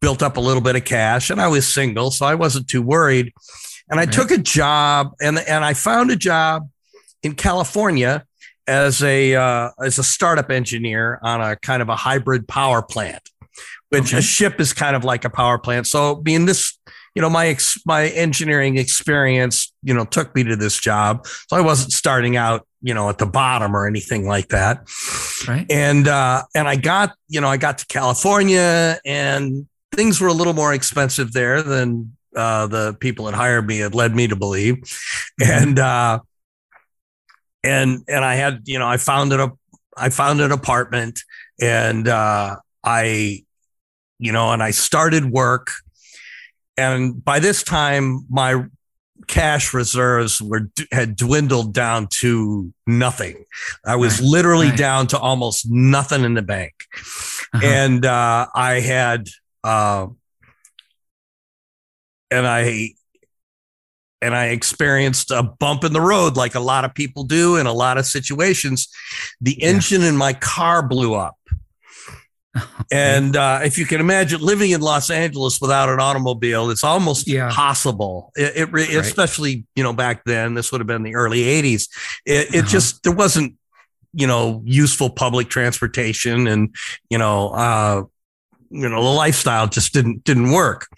built 0.00 0.22
up 0.22 0.36
a 0.36 0.40
little 0.40 0.62
bit 0.62 0.76
of 0.76 0.84
cash 0.84 1.30
and 1.30 1.40
I 1.40 1.48
was 1.48 1.66
single, 1.66 2.10
so 2.10 2.26
I 2.26 2.34
wasn't 2.34 2.68
too 2.68 2.82
worried. 2.82 3.32
And 3.88 3.98
I 3.98 4.04
right. 4.04 4.12
took 4.12 4.30
a 4.30 4.38
job 4.38 5.12
and, 5.20 5.38
and 5.38 5.64
I 5.64 5.74
found 5.74 6.10
a 6.10 6.16
job 6.16 6.68
in 7.22 7.34
California 7.34 8.24
as 8.66 9.02
a 9.02 9.34
uh, 9.34 9.70
as 9.82 9.98
a 9.98 10.04
startup 10.04 10.50
engineer 10.50 11.18
on 11.22 11.40
a 11.40 11.56
kind 11.56 11.82
of 11.82 11.88
a 11.88 11.96
hybrid 11.96 12.48
power 12.48 12.82
plant, 12.82 13.30
which 13.90 14.12
okay. 14.12 14.18
a 14.18 14.22
ship 14.22 14.60
is 14.60 14.72
kind 14.72 14.96
of 14.96 15.04
like 15.04 15.24
a 15.24 15.30
power 15.30 15.58
plant. 15.58 15.86
So 15.86 16.14
being 16.14 16.46
this, 16.46 16.78
you 17.14 17.22
know, 17.22 17.30
my 17.30 17.46
ex, 17.46 17.78
my 17.86 18.08
engineering 18.08 18.76
experience, 18.76 19.72
you 19.82 19.94
know, 19.94 20.04
took 20.04 20.34
me 20.34 20.44
to 20.44 20.56
this 20.56 20.78
job. 20.78 21.26
So 21.26 21.56
I 21.56 21.60
wasn't 21.60 21.92
starting 21.92 22.36
out, 22.36 22.66
you 22.82 22.92
know, 22.92 23.08
at 23.08 23.18
the 23.18 23.26
bottom 23.26 23.76
or 23.76 23.86
anything 23.86 24.26
like 24.26 24.48
that. 24.48 24.88
Right. 25.46 25.66
And 25.70 26.08
uh, 26.08 26.42
and 26.54 26.66
I 26.66 26.76
got, 26.76 27.14
you 27.28 27.40
know, 27.40 27.48
I 27.48 27.56
got 27.56 27.78
to 27.78 27.86
California 27.86 28.98
and 29.04 29.66
things 29.94 30.20
were 30.20 30.28
a 30.28 30.32
little 30.32 30.54
more 30.54 30.74
expensive 30.74 31.32
there 31.32 31.62
than 31.62 32.16
uh, 32.36 32.66
the 32.66 32.94
people 32.94 33.26
that 33.26 33.34
hired 33.34 33.66
me 33.66 33.78
had 33.78 33.94
led 33.94 34.14
me 34.14 34.26
to 34.26 34.36
believe, 34.36 34.76
mm-hmm. 34.76 35.68
and 35.68 35.78
uh, 35.78 36.18
and 37.62 38.02
and 38.08 38.24
I 38.24 38.34
had 38.34 38.62
you 38.64 38.78
know 38.78 38.86
I 38.86 38.96
found 38.96 39.32
it 39.32 39.40
a 39.40 39.52
I 39.96 40.10
found 40.10 40.40
an 40.40 40.50
apartment 40.52 41.20
and 41.60 42.08
uh, 42.08 42.56
I 42.82 43.44
you 44.18 44.32
know 44.32 44.52
and 44.52 44.62
I 44.62 44.72
started 44.72 45.26
work, 45.26 45.70
and 46.76 47.24
by 47.24 47.38
this 47.38 47.62
time 47.62 48.24
my 48.28 48.64
cash 49.26 49.72
reserves 49.72 50.40
were 50.40 50.70
had 50.92 51.16
dwindled 51.16 51.72
down 51.72 52.08
to 52.10 52.72
nothing. 52.86 53.44
I 53.84 53.96
was 53.96 54.20
right, 54.20 54.28
literally 54.28 54.68
right. 54.68 54.78
down 54.78 55.06
to 55.08 55.18
almost 55.18 55.70
nothing 55.70 56.24
in 56.24 56.34
the 56.34 56.42
bank, 56.42 56.74
uh-huh. 57.52 57.66
and 57.66 58.06
uh, 58.06 58.46
I 58.54 58.80
had 58.80 59.28
uh, 59.62 60.08
and 62.30 62.46
I 62.46 62.90
and 64.20 64.34
I 64.34 64.46
experienced 64.46 65.30
a 65.30 65.42
bump 65.42 65.84
in 65.84 65.92
the 65.92 66.00
road 66.00 66.36
like 66.36 66.54
a 66.54 66.60
lot 66.60 66.84
of 66.84 66.94
people 66.94 67.24
do 67.24 67.56
in 67.56 67.66
a 67.66 67.72
lot 67.72 67.98
of 67.98 68.06
situations. 68.06 68.88
The 69.40 69.62
engine 69.62 70.02
in 70.02 70.16
my 70.16 70.32
car 70.32 70.86
blew 70.86 71.14
up. 71.14 71.36
and 72.92 73.36
uh, 73.36 73.60
if 73.64 73.78
you 73.78 73.86
can 73.86 74.00
imagine 74.00 74.40
living 74.40 74.70
in 74.70 74.80
Los 74.80 75.10
Angeles 75.10 75.60
without 75.60 75.88
an 75.88 76.00
automobile, 76.00 76.70
it's 76.70 76.84
almost 76.84 77.26
yeah. 77.26 77.48
impossible. 77.48 78.32
It, 78.36 78.56
it 78.56 78.72
right. 78.72 78.88
especially 78.90 79.64
you 79.74 79.82
know 79.82 79.92
back 79.92 80.24
then. 80.24 80.54
This 80.54 80.70
would 80.72 80.80
have 80.80 80.86
been 80.86 81.02
the 81.02 81.14
early 81.14 81.40
'80s. 81.40 81.88
It, 82.24 82.54
it 82.54 82.58
uh-huh. 82.58 82.68
just 82.68 83.02
there 83.02 83.12
wasn't 83.12 83.54
you 84.12 84.26
know 84.26 84.62
useful 84.64 85.10
public 85.10 85.48
transportation, 85.48 86.46
and 86.46 86.74
you 87.10 87.18
know 87.18 87.48
uh, 87.48 88.02
you 88.74 88.88
know 88.88 89.02
the 89.02 89.08
lifestyle 89.08 89.66
just 89.68 89.92
didn't 89.92 90.24
didn't 90.24 90.50
work 90.50 90.88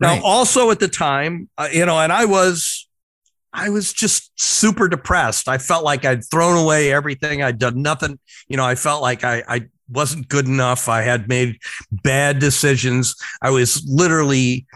right. 0.00 0.16
now 0.16 0.24
also 0.24 0.70
at 0.70 0.80
the 0.80 0.88
time 0.88 1.48
uh, 1.56 1.68
you 1.72 1.86
know 1.86 1.98
and 1.98 2.12
i 2.12 2.24
was 2.24 2.88
i 3.52 3.68
was 3.68 3.92
just 3.92 4.32
super 4.34 4.88
depressed 4.88 5.48
i 5.48 5.56
felt 5.56 5.84
like 5.84 6.04
i'd 6.04 6.24
thrown 6.24 6.56
away 6.56 6.92
everything 6.92 7.42
i'd 7.42 7.58
done 7.58 7.80
nothing 7.80 8.18
you 8.48 8.56
know 8.56 8.64
i 8.64 8.74
felt 8.74 9.00
like 9.02 9.22
i 9.22 9.42
i 9.48 9.60
wasn't 9.92 10.28
good 10.28 10.46
enough. 10.46 10.88
I 10.88 11.02
had 11.02 11.28
made 11.28 11.58
bad 11.90 12.38
decisions. 12.38 13.14
I 13.40 13.50
was 13.50 13.84
literally 13.86 14.66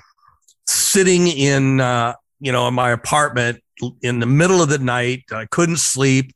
sitting 0.66 1.28
in 1.28 1.80
uh, 1.80 2.14
you 2.40 2.52
know 2.52 2.68
in 2.68 2.74
my 2.74 2.90
apartment 2.90 3.62
in 4.02 4.20
the 4.20 4.26
middle 4.26 4.62
of 4.62 4.68
the 4.68 4.78
night. 4.78 5.24
I 5.32 5.46
couldn't 5.46 5.78
sleep. 5.78 6.32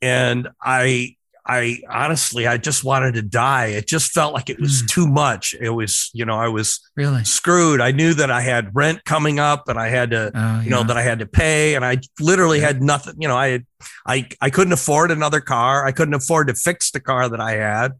And 0.00 0.48
i 0.60 1.16
I 1.44 1.80
honestly, 1.90 2.46
I 2.46 2.56
just 2.56 2.84
wanted 2.84 3.14
to 3.14 3.22
die. 3.22 3.66
It 3.66 3.88
just 3.88 4.12
felt 4.12 4.32
like 4.32 4.48
it 4.48 4.60
was 4.60 4.82
mm. 4.82 4.88
too 4.88 5.08
much. 5.08 5.56
It 5.60 5.70
was, 5.70 6.08
you 6.14 6.24
know, 6.24 6.36
I 6.36 6.46
was 6.48 6.80
really 6.96 7.24
screwed. 7.24 7.80
I 7.80 7.90
knew 7.90 8.14
that 8.14 8.30
I 8.30 8.40
had 8.42 8.70
rent 8.74 9.04
coming 9.04 9.40
up 9.40 9.68
and 9.68 9.76
I 9.76 9.88
had 9.88 10.10
to, 10.10 10.30
oh, 10.32 10.60
you 10.60 10.70
know, 10.70 10.84
that 10.84 10.96
I 10.96 11.02
had 11.02 11.18
to 11.18 11.26
pay 11.26 11.74
and 11.74 11.84
I 11.84 11.98
literally 12.20 12.60
yeah. 12.60 12.68
had 12.68 12.82
nothing, 12.82 13.14
you 13.18 13.26
know, 13.26 13.36
I 13.36 13.48
had, 13.48 13.66
I, 14.06 14.28
I 14.40 14.50
couldn't 14.50 14.72
afford 14.72 15.10
another 15.10 15.40
car. 15.40 15.84
I 15.84 15.90
couldn't 15.90 16.14
afford 16.14 16.46
to 16.46 16.54
fix 16.54 16.92
the 16.92 17.00
car 17.00 17.28
that 17.28 17.40
I 17.40 17.52
had. 17.52 17.92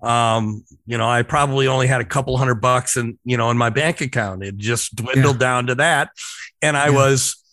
Um, 0.00 0.64
you 0.86 0.96
know, 0.96 1.08
I 1.08 1.24
probably 1.24 1.66
only 1.66 1.88
had 1.88 2.00
a 2.00 2.06
couple 2.06 2.38
hundred 2.38 2.62
bucks 2.62 2.96
and, 2.96 3.18
you 3.22 3.36
know, 3.36 3.50
in 3.50 3.58
my 3.58 3.68
bank 3.68 4.00
account. 4.00 4.42
It 4.42 4.56
just 4.56 4.96
dwindled 4.96 5.36
yeah. 5.36 5.46
down 5.46 5.66
to 5.66 5.74
that. 5.74 6.10
And 6.62 6.74
I 6.74 6.88
yeah. 6.88 6.94
was, 6.94 7.44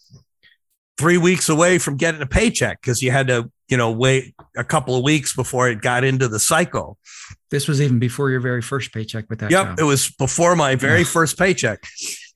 three 0.97 1.17
weeks 1.17 1.49
away 1.49 1.77
from 1.77 1.97
getting 1.97 2.21
a 2.21 2.27
paycheck 2.27 2.81
because 2.81 3.01
you 3.01 3.11
had 3.11 3.27
to 3.27 3.51
you 3.67 3.77
know, 3.77 3.91
wait 3.91 4.35
a 4.55 4.63
couple 4.63 4.95
of 4.95 5.03
weeks 5.03 5.35
before 5.35 5.69
it 5.69 5.81
got 5.81 6.03
into 6.03 6.27
the 6.27 6.39
cycle. 6.39 6.97
This 7.49 7.67
was 7.67 7.81
even 7.81 7.99
before 7.99 8.29
your 8.29 8.39
very 8.39 8.61
first 8.61 8.93
paycheck 8.93 9.29
with 9.29 9.39
that. 9.39 9.51
Yep, 9.51 9.65
job. 9.65 9.79
it 9.79 9.83
was 9.83 10.11
before 10.11 10.55
my 10.55 10.75
very 10.75 11.03
first 11.03 11.37
paycheck. 11.37 11.83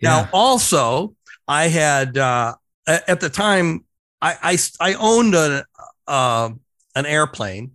Yeah. 0.02 0.10
Now, 0.10 0.30
also, 0.34 1.14
I 1.48 1.68
had 1.68 2.18
uh, 2.18 2.56
at 2.88 3.20
the 3.20 3.30
time 3.30 3.86
I 4.22 4.58
I, 4.82 4.92
I 4.92 4.94
owned 4.96 5.36
a 5.36 5.66
uh, 6.08 6.50
an 6.96 7.06
airplane 7.06 7.72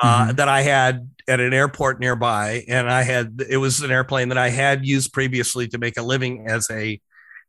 uh, 0.00 0.24
mm-hmm. 0.24 0.36
that 0.36 0.48
I 0.48 0.62
had 0.62 1.08
at 1.28 1.40
an 1.40 1.54
airport 1.54 2.00
nearby, 2.00 2.64
and 2.68 2.90
I 2.90 3.02
had 3.02 3.40
it 3.48 3.56
was 3.56 3.80
an 3.80 3.90
airplane 3.90 4.28
that 4.28 4.38
I 4.38 4.50
had 4.50 4.84
used 4.84 5.12
previously 5.12 5.68
to 5.68 5.78
make 5.78 5.96
a 5.96 6.02
living 6.02 6.46
as 6.46 6.68
a 6.70 7.00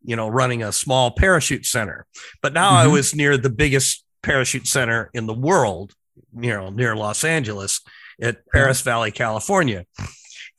you 0.03 0.15
know 0.15 0.27
running 0.27 0.63
a 0.63 0.71
small 0.71 1.11
parachute 1.11 1.65
center. 1.65 2.05
But 2.41 2.53
now 2.53 2.69
mm-hmm. 2.71 2.89
I 2.89 2.93
was 2.93 3.15
near 3.15 3.37
the 3.37 3.49
biggest 3.49 4.03
parachute 4.21 4.67
center 4.67 5.09
in 5.13 5.27
the 5.27 5.33
world, 5.33 5.93
you 6.35 6.51
know, 6.51 6.69
near 6.69 6.95
Los 6.95 7.23
Angeles 7.23 7.81
at 8.21 8.45
Perris 8.53 8.81
Valley, 8.81 9.11
California. 9.11 9.85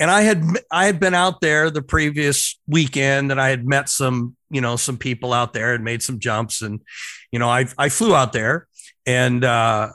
And 0.00 0.10
I 0.10 0.22
had 0.22 0.44
I 0.70 0.86
had 0.86 1.00
been 1.00 1.14
out 1.14 1.40
there 1.40 1.70
the 1.70 1.82
previous 1.82 2.58
weekend 2.66 3.30
and 3.30 3.40
I 3.40 3.48
had 3.48 3.66
met 3.66 3.88
some, 3.88 4.36
you 4.50 4.60
know, 4.60 4.76
some 4.76 4.98
people 4.98 5.32
out 5.32 5.52
there 5.52 5.74
and 5.74 5.84
made 5.84 6.02
some 6.02 6.18
jumps. 6.18 6.62
And, 6.62 6.80
you 7.32 7.38
know, 7.38 7.48
I 7.48 7.66
I 7.78 7.88
flew 7.88 8.14
out 8.14 8.32
there 8.32 8.66
and 9.06 9.44
uh 9.44 9.90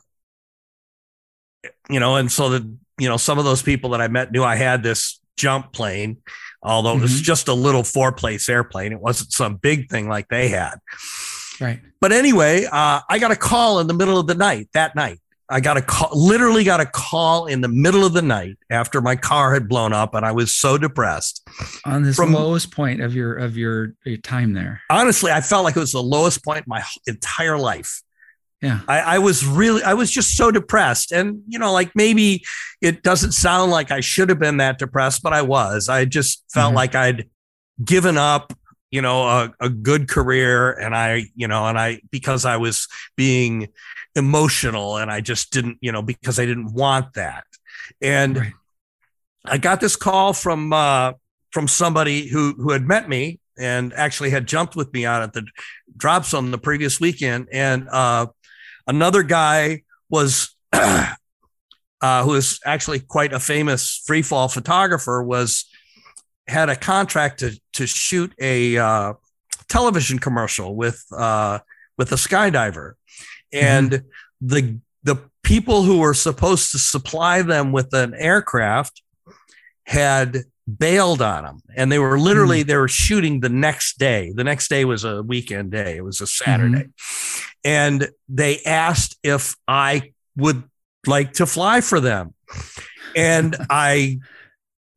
you 1.90 2.00
know, 2.00 2.16
and 2.16 2.32
so 2.32 2.50
that 2.50 2.64
you 2.98 3.08
know, 3.08 3.18
some 3.18 3.40
of 3.40 3.46
those 3.46 3.62
people 3.62 3.92
that 3.92 4.02
I 4.02 4.08
met 4.08 4.32
knew 4.32 4.44
I 4.44 4.56
had 4.56 4.84
this 4.84 5.20
jump 5.38 5.72
plane, 5.72 6.18
although 6.62 6.92
mm-hmm. 6.92 7.00
it 7.00 7.04
was 7.04 7.14
mm-hmm. 7.14 7.24
just 7.24 7.48
a 7.48 7.54
little 7.54 7.84
four 7.84 8.12
place 8.12 8.50
airplane. 8.50 8.92
It 8.92 9.00
wasn't 9.00 9.32
some 9.32 9.56
big 9.56 9.90
thing 9.90 10.08
like 10.08 10.28
they 10.28 10.50
had. 10.50 10.76
Right. 11.60 11.82
But 12.00 12.12
anyway, 12.12 12.66
uh, 12.66 13.02
I 13.10 13.20
got 13.20 13.32
a 13.32 13.36
call 13.36 13.80
in 13.80 13.88
the 13.88 13.94
middle 13.94 14.18
of 14.18 14.28
the 14.28 14.36
night 14.36 14.70
that 14.74 14.96
night. 14.96 15.20
I 15.52 15.62
got 15.62 15.78
a 15.78 15.82
call, 15.82 16.12
literally 16.14 16.64
got 16.64 16.80
a 16.80 16.86
call 16.86 17.48
in 17.48 17.62
the 17.62 17.68
middle 17.68 18.06
of 18.06 18.14
the 18.14 18.22
night 18.22 18.58
after 18.70 19.02
my 19.02 19.16
car 19.16 19.54
had 19.54 19.68
blown 19.68 19.94
up, 19.94 20.14
and 20.14 20.24
I 20.24 20.32
was 20.32 20.54
so 20.54 20.78
depressed. 20.78 21.48
On 21.86 22.04
this 22.04 22.16
From, 22.16 22.34
lowest 22.34 22.72
point 22.72 23.02
of 23.02 23.16
your 23.16 23.34
of 23.34 23.58
your, 23.58 23.96
your 24.06 24.18
time 24.18 24.54
there. 24.54 24.82
Honestly, 24.92 25.32
I 25.32 25.42
felt 25.42 25.64
like 25.64 25.76
it 25.76 25.80
was 25.80 25.92
the 25.92 26.04
lowest 26.04 26.46
point 26.46 26.60
in 26.60 26.66
my 26.68 26.84
entire 27.08 27.58
life. 27.58 28.04
Yeah. 28.62 28.82
I, 28.88 29.00
I, 29.00 29.20
was 29.20 29.46
really, 29.46 29.82
I 29.84 29.94
was 29.94 30.12
just 30.12 30.36
so 30.36 30.52
depressed. 30.52 31.14
And, 31.14 31.44
you 31.48 31.60
know, 31.60 31.72
like 31.72 31.92
maybe 31.96 32.44
it 32.82 33.04
doesn't 33.04 33.32
sound 33.32 33.72
like 33.72 33.90
I 33.90 34.02
should 34.02 34.30
have 34.30 34.40
been 34.40 34.58
that 34.58 34.80
depressed, 34.80 35.24
but 35.24 35.34
I 35.34 35.44
was. 35.44 35.88
I 35.88 36.06
just 36.06 36.44
felt 36.52 36.70
mm-hmm. 36.70 36.76
like 36.76 36.96
I'd 36.96 37.30
given 37.84 38.18
up, 38.18 38.54
you 38.92 39.02
know, 39.02 39.24
a, 39.24 39.54
a 39.62 39.70
good 39.70 40.10
career. 40.10 40.74
And 40.74 40.94
I, 40.94 41.26
you 41.36 41.48
know, 41.48 41.68
and 41.68 41.80
I, 41.80 42.02
because 42.12 42.44
I 42.44 42.58
was 42.58 42.88
being 43.16 43.70
emotional 44.16 44.98
and 44.98 45.10
I 45.10 45.22
just 45.22 45.54
didn't, 45.54 45.78
you 45.80 45.94
know, 45.94 46.02
because 46.02 46.38
I 46.38 46.46
didn't 46.46 46.74
want 46.74 47.14
that. 47.14 47.46
And 48.02 48.38
right. 48.38 48.54
I 49.46 49.58
got 49.58 49.80
this 49.80 49.96
call 49.96 50.34
from, 50.34 50.74
uh, 50.74 51.14
from 51.52 51.70
somebody 51.70 52.28
who, 52.28 52.56
who 52.58 52.72
had 52.72 52.86
met 52.86 53.08
me 53.08 53.40
and 53.58 53.94
actually 53.94 54.32
had 54.32 54.48
jumped 54.48 54.76
with 54.76 54.92
me 54.92 55.06
out 55.06 55.22
at 55.22 55.32
the 55.32 55.46
drop 55.96 56.26
zone 56.26 56.52
the 56.52 56.58
previous 56.58 57.00
weekend. 57.00 57.48
And, 57.54 57.88
uh, 57.90 58.28
Another 58.88 59.24
guy 59.24 59.84
was 60.10 60.56
uh, 60.74 61.14
who 62.02 62.34
is 62.34 62.60
actually 62.66 63.00
quite 63.00 63.34
a 63.34 63.40
famous 63.40 64.02
free 64.06 64.22
fall 64.22 64.48
photographer 64.48 65.24
was 65.24 65.66
had 66.48 66.70
a 66.70 66.76
contract 66.76 67.40
to 67.40 67.60
to 67.74 67.86
shoot 67.86 68.34
a 68.40 68.78
uh, 68.78 69.14
television 69.68 70.20
commercial 70.20 70.76
with 70.76 71.04
uh, 71.16 71.60
with 71.98 72.12
a 72.12 72.16
skydiver, 72.16 72.94
and 73.54 73.92
mm-hmm. 73.92 74.48
the 74.48 74.80
the 75.04 75.16
people 75.44 75.84
who 75.84 76.00
were 76.00 76.14
supposed 76.14 76.72
to 76.72 76.80
supply 76.80 77.42
them 77.42 77.72
with 77.72 77.94
an 77.94 78.14
aircraft 78.14 79.02
had 79.84 80.44
bailed 80.78 81.22
on 81.22 81.44
them 81.44 81.62
and 81.76 81.92
they 81.92 82.00
were 82.00 82.20
literally 82.20 82.64
mm. 82.64 82.68
they 82.68 82.76
were 82.76 82.88
shooting 82.88 83.40
the 83.40 83.50
next 83.50 83.98
day. 83.98 84.32
The 84.36 84.44
next 84.44 84.70
day 84.70 84.86
was 84.86 85.04
a 85.04 85.24
weekend 85.24 85.72
day. 85.72 85.98
It 85.98 86.04
was 86.04 86.22
a 86.22 86.28
saturday. 86.28 86.86
Mm-hmm. 86.86 87.46
and 87.64 88.10
they 88.28 88.60
asked 88.66 89.18
if 89.24 89.56
i 89.68 90.12
would 90.38 90.64
like 91.08 91.34
to 91.34 91.46
fly 91.46 91.82
for 91.82 92.00
them. 92.00 92.34
And 93.16 93.56
i 93.70 94.20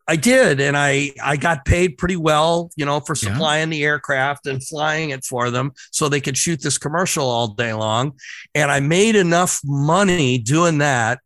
i 0.08 0.16
did. 0.16 0.60
And 0.60 0.76
i 0.76 1.12
i 1.22 1.36
got 1.36 1.64
paid 1.64 1.96
pretty 1.96 2.16
well 2.16 2.70
you 2.76 2.84
know 2.84 3.00
for 3.00 3.14
supplying 3.14 3.72
yeah. 3.72 3.78
the 3.78 3.84
aircraft 3.84 4.46
and 4.46 4.62
flying 4.62 5.10
it 5.10 5.24
for 5.24 5.50
them 5.50 5.72
so 5.90 6.08
they 6.08 6.20
could 6.20 6.36
shoot 6.36 6.60
this 6.60 6.78
commercial 6.78 7.24
all 7.24 7.48
day 7.48 7.72
long. 7.72 8.18
And 8.54 8.70
i 8.70 8.80
made 8.80 9.16
enough 9.16 9.60
money 9.64 10.38
doing 10.38 10.78
that 10.78 11.20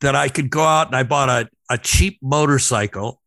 that 0.00 0.14
i 0.14 0.28
could 0.28 0.50
go 0.50 0.62
out 0.62 0.86
and 0.86 0.96
i 0.96 1.02
bought 1.02 1.28
a, 1.28 1.48
a 1.70 1.78
cheap 1.78 2.18
motorcycle 2.22 3.20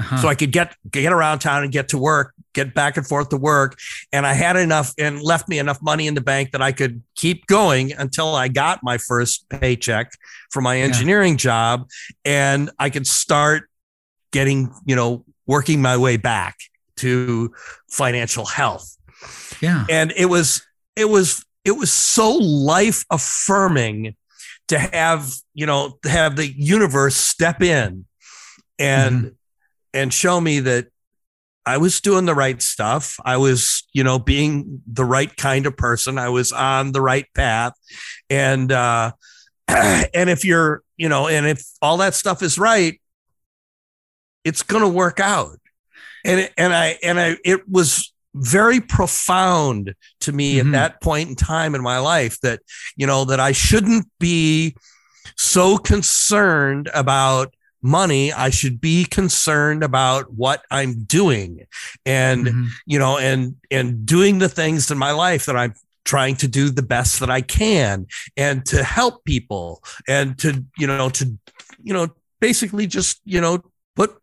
uh-huh. 0.00 0.16
so 0.16 0.28
I 0.28 0.34
could 0.34 0.50
get 0.50 0.74
get 0.90 1.12
around 1.12 1.40
town 1.40 1.62
and 1.62 1.70
get 1.70 1.88
to 1.90 1.98
work, 1.98 2.34
get 2.54 2.74
back 2.74 2.96
and 2.96 3.06
forth 3.06 3.28
to 3.28 3.36
work, 3.36 3.78
and 4.12 4.26
I 4.26 4.32
had 4.32 4.56
enough 4.56 4.94
and 4.98 5.20
left 5.20 5.46
me 5.48 5.58
enough 5.58 5.82
money 5.82 6.06
in 6.06 6.14
the 6.14 6.22
bank 6.22 6.52
that 6.52 6.62
I 6.62 6.72
could 6.72 7.02
keep 7.16 7.46
going 7.46 7.92
until 7.92 8.34
I 8.34 8.48
got 8.48 8.80
my 8.82 8.96
first 8.96 9.46
paycheck 9.50 10.12
for 10.50 10.62
my 10.62 10.78
engineering 10.80 11.34
yeah. 11.34 11.38
job, 11.38 11.88
and 12.24 12.70
I 12.78 12.88
could 12.88 13.06
start 13.06 13.68
getting 14.32 14.72
you 14.86 14.96
know 14.96 15.24
working 15.46 15.82
my 15.82 15.98
way 15.98 16.16
back 16.16 16.56
to 16.96 17.52
financial 17.90 18.46
health. 18.46 18.96
Yeah, 19.60 19.84
and 19.90 20.14
it 20.16 20.26
was 20.26 20.62
it 20.96 21.10
was 21.10 21.44
it 21.66 21.72
was 21.72 21.92
so 21.92 22.36
life 22.36 23.04
affirming 23.10 24.16
to 24.68 24.78
have 24.78 25.30
you 25.52 25.66
know 25.66 25.98
to 26.04 26.08
have 26.08 26.36
the 26.36 26.46
universe 26.46 27.16
step 27.16 27.60
in 27.60 28.06
and 28.78 29.16
mm-hmm 29.16 29.34
and 29.92 30.12
show 30.12 30.40
me 30.40 30.60
that 30.60 30.88
I 31.66 31.76
was 31.76 32.00
doing 32.00 32.24
the 32.24 32.34
right 32.34 32.60
stuff. 32.60 33.16
I 33.24 33.36
was, 33.36 33.86
you 33.92 34.02
know, 34.02 34.18
being 34.18 34.82
the 34.86 35.04
right 35.04 35.34
kind 35.36 35.66
of 35.66 35.76
person. 35.76 36.18
I 36.18 36.30
was 36.30 36.52
on 36.52 36.92
the 36.92 37.02
right 37.02 37.26
path. 37.34 37.74
And 38.28 38.72
uh 38.72 39.12
and 39.68 40.30
if 40.30 40.44
you're, 40.44 40.82
you 40.96 41.08
know, 41.08 41.28
and 41.28 41.46
if 41.46 41.62
all 41.80 41.98
that 41.98 42.14
stuff 42.14 42.42
is 42.42 42.58
right, 42.58 43.00
it's 44.44 44.62
going 44.62 44.82
to 44.82 44.88
work 44.88 45.20
out. 45.20 45.58
And 46.24 46.50
and 46.56 46.74
I 46.74 46.98
and 47.02 47.20
I 47.20 47.36
it 47.44 47.68
was 47.68 48.12
very 48.34 48.80
profound 48.80 49.94
to 50.20 50.32
me 50.32 50.56
mm-hmm. 50.56 50.68
at 50.68 50.72
that 50.72 51.00
point 51.00 51.28
in 51.28 51.36
time 51.36 51.74
in 51.74 51.82
my 51.82 51.98
life 51.98 52.40
that, 52.40 52.60
you 52.96 53.06
know, 53.06 53.24
that 53.26 53.40
I 53.40 53.52
shouldn't 53.52 54.06
be 54.18 54.76
so 55.36 55.78
concerned 55.78 56.90
about 56.94 57.54
money 57.82 58.32
i 58.32 58.50
should 58.50 58.80
be 58.80 59.04
concerned 59.04 59.82
about 59.82 60.32
what 60.32 60.62
i'm 60.70 61.04
doing 61.04 61.66
and 62.04 62.46
mm-hmm. 62.46 62.64
you 62.86 62.98
know 62.98 63.18
and 63.18 63.56
and 63.70 64.04
doing 64.04 64.38
the 64.38 64.48
things 64.48 64.90
in 64.90 64.98
my 64.98 65.12
life 65.12 65.46
that 65.46 65.56
i'm 65.56 65.74
trying 66.04 66.34
to 66.34 66.48
do 66.48 66.70
the 66.70 66.82
best 66.82 67.20
that 67.20 67.30
i 67.30 67.40
can 67.40 68.06
and 68.36 68.64
to 68.66 68.82
help 68.82 69.24
people 69.24 69.82
and 70.08 70.38
to 70.38 70.64
you 70.76 70.86
know 70.86 71.08
to 71.08 71.36
you 71.82 71.92
know 71.92 72.08
basically 72.40 72.86
just 72.86 73.20
you 73.24 73.40
know 73.40 73.62
put 73.94 74.16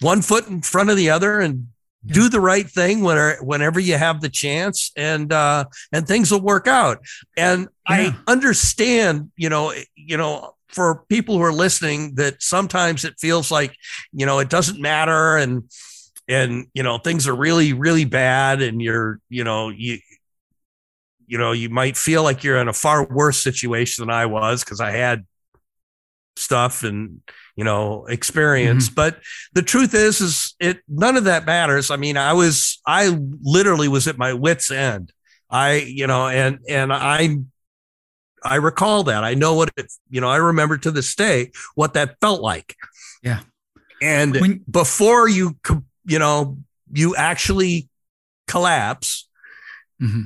one 0.00 0.22
foot 0.22 0.48
in 0.48 0.62
front 0.62 0.90
of 0.90 0.96
the 0.96 1.10
other 1.10 1.40
and 1.40 1.66
yeah. 2.04 2.14
do 2.14 2.28
the 2.28 2.40
right 2.40 2.68
thing 2.68 3.00
whenever 3.00 3.42
whenever 3.42 3.80
you 3.80 3.96
have 3.96 4.20
the 4.20 4.28
chance 4.28 4.92
and 4.96 5.32
uh 5.32 5.64
and 5.92 6.06
things 6.06 6.30
will 6.30 6.40
work 6.40 6.66
out 6.66 6.98
and 7.36 7.62
yeah. 7.88 7.96
i 7.96 8.16
understand 8.26 9.30
you 9.36 9.48
know 9.48 9.72
you 9.94 10.16
know 10.16 10.54
for 10.74 11.04
people 11.08 11.36
who 11.36 11.42
are 11.42 11.52
listening 11.52 12.16
that 12.16 12.42
sometimes 12.42 13.04
it 13.04 13.14
feels 13.18 13.50
like 13.50 13.76
you 14.12 14.26
know 14.26 14.40
it 14.40 14.50
doesn't 14.50 14.80
matter 14.80 15.36
and 15.36 15.64
and 16.28 16.66
you 16.74 16.82
know 16.82 16.98
things 16.98 17.28
are 17.28 17.34
really 17.34 17.72
really 17.72 18.04
bad 18.04 18.60
and 18.60 18.82
you're 18.82 19.20
you 19.28 19.44
know 19.44 19.68
you 19.68 19.98
you 21.26 21.38
know 21.38 21.52
you 21.52 21.68
might 21.68 21.96
feel 21.96 22.22
like 22.22 22.44
you're 22.44 22.58
in 22.58 22.68
a 22.68 22.72
far 22.72 23.06
worse 23.06 23.42
situation 23.42 24.02
than 24.02 24.14
I 24.14 24.26
was 24.26 24.64
because 24.64 24.80
I 24.80 24.90
had 24.90 25.24
stuff 26.36 26.82
and 26.82 27.20
you 27.56 27.64
know 27.64 28.06
experience. 28.06 28.86
Mm-hmm. 28.86 28.94
but 28.94 29.20
the 29.52 29.62
truth 29.62 29.94
is 29.94 30.20
is 30.20 30.54
it 30.60 30.80
none 30.88 31.16
of 31.16 31.24
that 31.24 31.46
matters. 31.46 31.90
I 31.90 31.96
mean 31.96 32.16
i 32.16 32.32
was 32.32 32.80
i 32.86 33.16
literally 33.42 33.88
was 33.88 34.08
at 34.08 34.18
my 34.18 34.32
wits 34.32 34.70
end. 34.70 35.12
I 35.50 35.74
you 35.74 36.06
know 36.06 36.26
and 36.26 36.58
and 36.68 36.92
i 36.92 37.38
I 38.44 38.56
recall 38.56 39.04
that. 39.04 39.24
I 39.24 39.34
know 39.34 39.54
what 39.54 39.70
it, 39.76 39.92
you 40.10 40.20
know, 40.20 40.28
I 40.28 40.36
remember 40.36 40.76
to 40.78 40.90
this 40.90 41.14
day 41.14 41.50
what 41.74 41.94
that 41.94 42.16
felt 42.20 42.42
like. 42.42 42.76
Yeah. 43.22 43.40
And 44.02 44.34
when, 44.34 44.64
before 44.70 45.28
you, 45.28 45.56
you 46.04 46.18
know, 46.18 46.58
you 46.92 47.16
actually 47.16 47.88
collapse, 48.46 49.28
mm-hmm. 50.00 50.22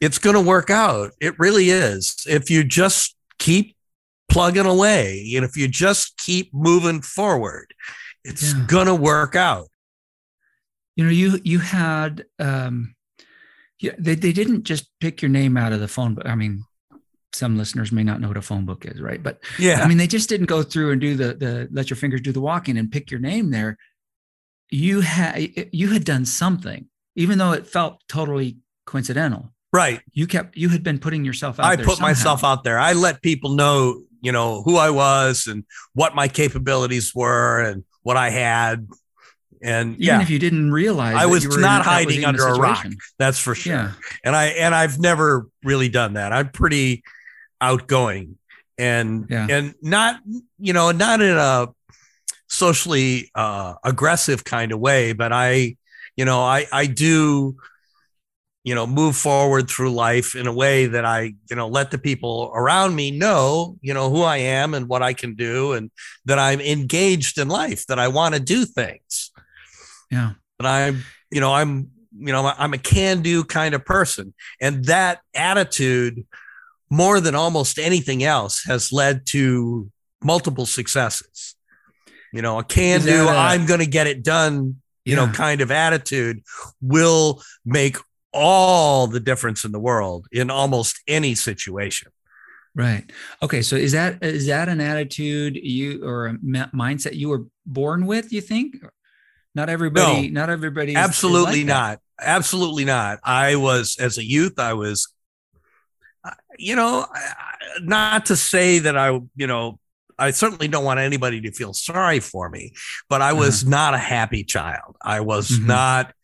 it's 0.00 0.18
going 0.18 0.34
to 0.34 0.42
work 0.42 0.68
out. 0.68 1.12
It 1.20 1.38
really 1.38 1.70
is. 1.70 2.24
If 2.28 2.50
you 2.50 2.62
just 2.62 3.16
keep 3.38 3.74
plugging 4.28 4.66
away 4.66 5.32
and 5.34 5.44
if 5.44 5.56
you 5.56 5.68
just 5.68 6.16
keep 6.18 6.52
moving 6.52 7.00
forward, 7.00 7.72
it's 8.24 8.52
yeah. 8.52 8.64
going 8.66 8.86
to 8.86 8.94
work 8.94 9.34
out. 9.34 9.68
You 10.94 11.04
know, 11.04 11.10
you, 11.10 11.40
you 11.42 11.58
had, 11.58 12.26
um, 12.38 12.94
yeah, 13.80 13.92
they, 13.98 14.14
they 14.14 14.32
didn't 14.32 14.64
just 14.64 14.90
pick 15.00 15.22
your 15.22 15.30
name 15.30 15.56
out 15.56 15.72
of 15.72 15.80
the 15.80 15.88
phone, 15.88 16.14
but 16.14 16.26
I 16.26 16.34
mean, 16.34 16.64
some 17.34 17.56
listeners 17.56 17.92
may 17.92 18.04
not 18.04 18.20
know 18.20 18.28
what 18.28 18.36
a 18.36 18.42
phone 18.42 18.64
book 18.64 18.84
is, 18.84 19.00
right? 19.00 19.22
But 19.22 19.40
yeah, 19.58 19.82
I 19.82 19.88
mean, 19.88 19.98
they 19.98 20.06
just 20.06 20.28
didn't 20.28 20.46
go 20.46 20.62
through 20.62 20.92
and 20.92 21.00
do 21.00 21.16
the 21.16 21.34
the 21.34 21.68
let 21.72 21.90
your 21.90 21.96
fingers 21.96 22.20
do 22.20 22.32
the 22.32 22.40
walking 22.40 22.76
and 22.76 22.90
pick 22.90 23.10
your 23.10 23.20
name 23.20 23.50
there. 23.50 23.78
You 24.70 25.00
had 25.00 25.68
you 25.72 25.90
had 25.90 26.04
done 26.04 26.24
something, 26.24 26.86
even 27.16 27.38
though 27.38 27.52
it 27.52 27.66
felt 27.66 28.02
totally 28.08 28.58
coincidental. 28.86 29.52
Right. 29.72 30.00
You 30.12 30.26
kept 30.26 30.56
you 30.56 30.68
had 30.68 30.82
been 30.82 30.98
putting 30.98 31.24
yourself 31.24 31.58
out. 31.58 31.62
There. 31.62 31.72
I 31.72 31.76
put 31.76 31.96
somehow. 31.96 32.06
myself 32.06 32.44
out 32.44 32.64
there. 32.64 32.78
I 32.78 32.92
let 32.92 33.22
people 33.22 33.50
know, 33.50 34.02
you 34.20 34.32
know, 34.32 34.62
who 34.62 34.76
I 34.76 34.90
was 34.90 35.46
and 35.46 35.64
what 35.94 36.14
my 36.14 36.28
capabilities 36.28 37.14
were 37.14 37.60
and 37.60 37.84
what 38.02 38.16
I 38.16 38.30
had. 38.30 38.86
And 39.62 39.92
even 39.92 40.02
yeah, 40.02 40.20
if 40.20 40.28
you 40.28 40.38
didn't 40.38 40.72
realize, 40.72 41.14
I 41.14 41.26
was 41.26 41.46
not 41.56 41.84
hiding 41.84 42.24
under 42.24 42.46
a 42.46 42.54
rock. 42.58 42.84
That's 43.18 43.38
for 43.38 43.54
sure. 43.54 43.74
Yeah. 43.74 43.92
And 44.24 44.34
I 44.34 44.46
and 44.46 44.74
I've 44.74 44.98
never 44.98 45.46
really 45.62 45.88
done 45.88 46.14
that. 46.14 46.32
I'm 46.32 46.50
pretty 46.50 47.04
outgoing 47.62 48.36
and 48.76 49.26
yeah. 49.30 49.46
and 49.48 49.74
not 49.80 50.20
you 50.58 50.72
know 50.72 50.90
not 50.90 51.20
in 51.20 51.36
a 51.36 51.68
socially 52.48 53.30
uh, 53.34 53.74
aggressive 53.84 54.44
kind 54.44 54.72
of 54.72 54.78
way 54.78 55.12
but 55.12 55.32
i 55.32 55.76
you 56.16 56.24
know 56.24 56.40
i 56.40 56.66
i 56.72 56.86
do 56.86 57.56
you 58.64 58.74
know, 58.74 58.86
move 58.86 59.16
forward 59.16 59.68
through 59.68 59.92
life 59.92 60.36
in 60.36 60.46
a 60.46 60.52
way 60.52 60.86
that 60.86 61.04
I, 61.04 61.34
you 61.50 61.56
know, 61.56 61.66
let 61.66 61.90
the 61.90 61.98
people 61.98 62.52
around 62.54 62.94
me 62.94 63.10
know, 63.10 63.76
you 63.80 63.92
know, 63.92 64.08
who 64.08 64.22
I 64.22 64.36
am 64.36 64.74
and 64.74 64.88
what 64.88 65.02
I 65.02 65.14
can 65.14 65.34
do 65.34 65.72
and 65.72 65.90
that 66.26 66.38
I'm 66.38 66.60
engaged 66.60 67.38
in 67.38 67.48
life, 67.48 67.86
that 67.86 67.98
I 67.98 68.08
want 68.08 68.34
to 68.34 68.40
do 68.40 68.64
things. 68.64 69.32
Yeah. 70.10 70.32
But 70.58 70.66
I'm, 70.66 71.02
you 71.30 71.40
know, 71.40 71.52
I'm, 71.52 71.90
you 72.16 72.32
know, 72.32 72.52
I'm 72.56 72.72
a 72.72 72.78
can 72.78 73.22
do 73.22 73.42
kind 73.42 73.74
of 73.74 73.84
person. 73.84 74.32
And 74.60 74.84
that 74.84 75.22
attitude, 75.34 76.24
more 76.92 77.22
than 77.22 77.34
almost 77.34 77.78
anything 77.78 78.22
else, 78.22 78.64
has 78.64 78.92
led 78.92 79.24
to 79.24 79.90
multiple 80.22 80.66
successes. 80.66 81.56
You 82.34 82.42
know, 82.42 82.58
a 82.58 82.64
can 82.64 83.00
do, 83.00 83.28
I'm 83.28 83.64
going 83.64 83.80
to 83.80 83.86
get 83.86 84.06
it 84.06 84.22
done, 84.22 84.82
you 85.06 85.16
yeah. 85.16 85.24
know, 85.24 85.32
kind 85.32 85.62
of 85.62 85.70
attitude 85.70 86.42
will 86.82 87.42
make 87.64 87.96
all 88.30 89.06
the 89.06 89.20
difference 89.20 89.64
in 89.64 89.72
the 89.72 89.80
world 89.80 90.26
in 90.32 90.50
almost 90.50 91.00
any 91.08 91.34
situation. 91.34 92.12
Right. 92.74 93.10
Okay. 93.42 93.62
So 93.62 93.76
is 93.76 93.92
that 93.92 94.22
is 94.22 94.46
that 94.48 94.68
an 94.68 94.82
attitude 94.82 95.56
you 95.56 96.04
or 96.04 96.26
a 96.26 96.34
mindset 96.34 97.14
you 97.14 97.30
were 97.30 97.46
born 97.64 98.04
with? 98.04 98.34
You 98.34 98.42
think? 98.42 98.76
Not 99.54 99.70
everybody. 99.70 100.28
No, 100.28 100.40
not 100.40 100.50
everybody. 100.50 100.94
Absolutely 100.94 101.60
like 101.60 101.66
not. 101.66 102.00
Absolutely 102.20 102.84
not. 102.84 103.18
I 103.24 103.56
was 103.56 103.96
as 103.98 104.18
a 104.18 104.24
youth. 104.24 104.58
I 104.58 104.74
was, 104.74 105.08
you 106.58 106.76
know, 106.76 107.06
not 107.80 108.26
to 108.26 108.36
say 108.36 108.78
that 108.80 108.96
I, 108.96 109.20
you 109.36 109.46
know, 109.46 109.78
I 110.18 110.30
certainly 110.30 110.68
don't 110.68 110.84
want 110.84 111.00
anybody 111.00 111.40
to 111.42 111.52
feel 111.52 111.72
sorry 111.72 112.20
for 112.20 112.48
me, 112.48 112.72
but 113.08 113.22
I 113.22 113.32
was 113.32 113.62
uh-huh. 113.62 113.70
not 113.70 113.94
a 113.94 113.98
happy 113.98 114.44
child. 114.44 114.96
I 115.02 115.20
was 115.20 115.50
mm-hmm. 115.50 115.66
not 115.66 116.14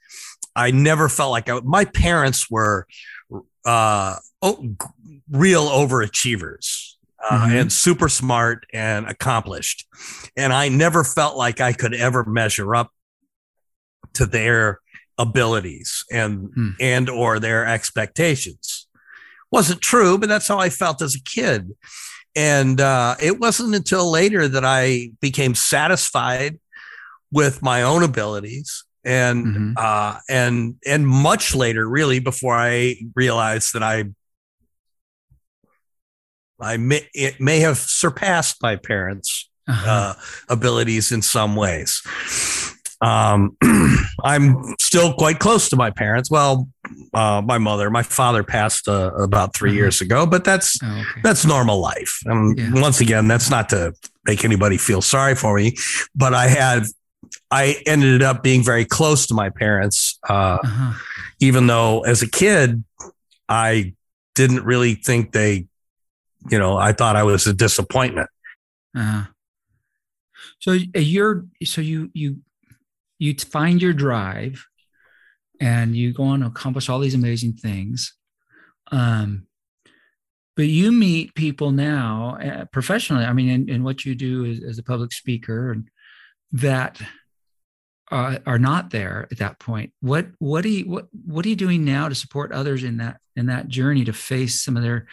I 0.58 0.72
never 0.72 1.08
felt 1.08 1.30
like 1.30 1.48
I, 1.48 1.60
my 1.60 1.84
parents 1.84 2.50
were 2.50 2.86
uh, 3.64 4.16
oh, 4.42 4.74
real 5.30 5.68
overachievers 5.68 6.94
uh, 7.28 7.42
mm-hmm. 7.42 7.56
and 7.56 7.72
super 7.72 8.08
smart 8.08 8.66
and 8.72 9.06
accomplished. 9.06 9.86
And 10.36 10.52
I 10.52 10.68
never 10.68 11.04
felt 11.04 11.36
like 11.36 11.60
I 11.60 11.72
could 11.72 11.94
ever 11.94 12.24
measure 12.24 12.74
up 12.74 12.90
to 14.14 14.26
their 14.26 14.80
abilities 15.16 16.04
and 16.10 16.48
mm. 16.54 16.74
and 16.80 17.08
or 17.08 17.38
their 17.38 17.64
expectations. 17.66 18.77
Wasn't 19.50 19.80
true, 19.80 20.18
but 20.18 20.28
that's 20.28 20.48
how 20.48 20.58
I 20.58 20.68
felt 20.70 21.02
as 21.02 21.14
a 21.14 21.22
kid. 21.22 21.72
And 22.36 22.80
uh, 22.80 23.16
it 23.20 23.40
wasn't 23.40 23.74
until 23.74 24.10
later 24.10 24.46
that 24.46 24.64
I 24.64 25.10
became 25.20 25.54
satisfied 25.54 26.58
with 27.32 27.62
my 27.62 27.82
own 27.82 28.02
abilities 28.02 28.84
and 29.04 29.46
mm-hmm. 29.46 29.72
uh, 29.76 30.18
and 30.28 30.76
and 30.86 31.06
much 31.06 31.54
later, 31.54 31.88
really, 31.88 32.18
before 32.18 32.54
I 32.54 32.96
realized 33.14 33.72
that 33.74 33.82
I 33.82 34.04
I 36.60 36.76
may 36.76 37.08
it 37.14 37.40
may 37.40 37.60
have 37.60 37.78
surpassed 37.78 38.62
my 38.62 38.76
parents' 38.76 39.48
uh-huh. 39.68 39.90
uh, 39.90 40.14
abilities 40.48 41.10
in 41.10 41.22
some 41.22 41.56
ways. 41.56 42.02
Um, 43.00 43.56
I'm 44.24 44.74
still 44.80 45.14
quite 45.14 45.38
close 45.38 45.68
to 45.70 45.76
my 45.76 45.90
parents. 45.90 46.30
Well, 46.30 46.68
uh, 47.14 47.42
my 47.44 47.58
mother, 47.58 47.90
my 47.90 48.02
father 48.02 48.42
passed 48.42 48.88
uh, 48.88 49.12
about 49.14 49.54
3 49.54 49.70
uh-huh. 49.70 49.76
years 49.76 50.00
ago, 50.00 50.26
but 50.26 50.44
that's 50.44 50.78
oh, 50.82 51.00
okay. 51.00 51.20
that's 51.22 51.44
normal 51.44 51.80
life. 51.80 52.20
And 52.24 52.58
yeah. 52.58 52.70
once 52.74 53.00
again, 53.00 53.28
that's 53.28 53.50
not 53.50 53.68
to 53.70 53.92
make 54.24 54.44
anybody 54.44 54.76
feel 54.76 55.02
sorry 55.02 55.34
for 55.34 55.56
me, 55.56 55.76
but 56.14 56.34
I 56.34 56.48
had 56.48 56.84
I 57.50 57.82
ended 57.86 58.22
up 58.22 58.42
being 58.42 58.62
very 58.62 58.84
close 58.84 59.26
to 59.28 59.34
my 59.34 59.50
parents, 59.50 60.18
uh, 60.28 60.58
uh-huh. 60.62 60.92
even 61.40 61.66
though 61.66 62.00
as 62.00 62.22
a 62.22 62.28
kid, 62.28 62.84
I 63.48 63.94
didn't 64.34 64.64
really 64.64 64.94
think 64.94 65.32
they, 65.32 65.66
you 66.50 66.58
know, 66.58 66.76
I 66.76 66.92
thought 66.92 67.16
I 67.16 67.22
was 67.22 67.46
a 67.46 67.54
disappointment. 67.54 68.28
Uh-huh. 68.96 69.24
So 70.60 70.72
uh, 70.72 70.98
you're, 70.98 71.46
so 71.64 71.80
you, 71.80 72.10
you, 72.12 72.38
you 73.18 73.34
find 73.34 73.80
your 73.80 73.92
drive 73.92 74.66
and 75.60 75.96
you 75.96 76.12
go 76.12 76.24
on 76.24 76.40
to 76.40 76.46
accomplish 76.46 76.88
all 76.88 76.98
these 76.98 77.14
amazing 77.14 77.54
things. 77.54 78.14
Um, 78.90 79.46
but 80.56 80.66
you 80.66 80.90
meet 80.90 81.34
people 81.34 81.70
now 81.70 82.36
uh, 82.42 82.64
professionally. 82.72 83.24
I 83.24 83.32
mean, 83.32 83.48
in, 83.48 83.68
in 83.68 83.84
what 83.84 84.04
you 84.04 84.14
do 84.14 84.44
as, 84.44 84.62
as 84.62 84.78
a 84.78 84.82
public 84.82 85.12
speaker 85.12 85.70
and 85.70 85.88
that 86.52 87.00
uh, 88.10 88.38
are 88.46 88.58
not 88.58 88.90
there 88.90 89.28
at 89.30 89.38
that 89.38 89.58
point 89.58 89.92
what 90.00 90.26
what 90.38 90.64
are 90.64 90.68
you 90.68 90.88
what 90.88 91.08
what 91.26 91.44
are 91.44 91.48
you 91.48 91.56
doing 91.56 91.84
now 91.84 92.08
to 92.08 92.14
support 92.14 92.52
others 92.52 92.82
in 92.82 92.96
that 92.96 93.18
in 93.36 93.46
that 93.46 93.68
journey 93.68 94.04
to 94.04 94.12
face 94.12 94.62
some 94.62 94.76
of 94.76 94.82
their 94.82 95.06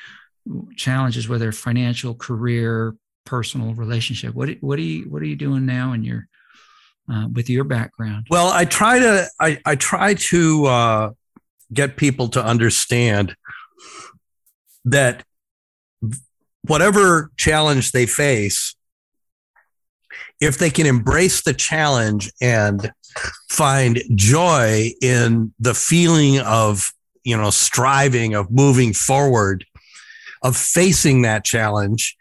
challenges 0.78 1.28
whether 1.28 1.52
financial 1.52 2.14
career 2.14 2.96
personal 3.26 3.74
relationship 3.74 4.34
what 4.34 4.50
what 4.62 4.80
are 4.80 4.84
you 4.84 5.10
what 5.10 5.22
are 5.22 5.26
you 5.26 5.36
doing 5.36 5.66
now 5.66 5.92
in 5.92 6.04
your 6.04 6.28
uh, 7.12 7.28
with 7.34 7.50
your 7.50 7.64
background? 7.64 8.28
Well 8.30 8.48
i 8.48 8.66
try 8.66 9.00
to 9.00 9.28
i 9.40 9.60
i 9.66 9.76
try 9.76 10.14
to 10.16 10.66
uh, 10.66 11.12
get 11.74 11.98
people 11.98 12.30
to 12.30 12.44
understand 12.44 13.36
that 14.86 15.24
whatever 16.64 17.32
challenge 17.38 17.92
they 17.92 18.06
face 18.06 18.76
if 20.42 20.58
they 20.58 20.70
can 20.70 20.86
embrace 20.86 21.44
the 21.44 21.54
challenge 21.54 22.32
and 22.42 22.92
find 23.50 24.02
joy 24.16 24.92
in 25.02 25.54
the 25.60 25.74
feeling 25.74 26.40
of 26.40 26.92
you 27.24 27.36
know 27.36 27.50
striving 27.50 28.34
of 28.36 28.52
moving 28.52 28.94
forward 28.94 29.66
of 30.44 30.56
facing 30.56 31.22
that 31.22 31.44
challenge 31.44 32.16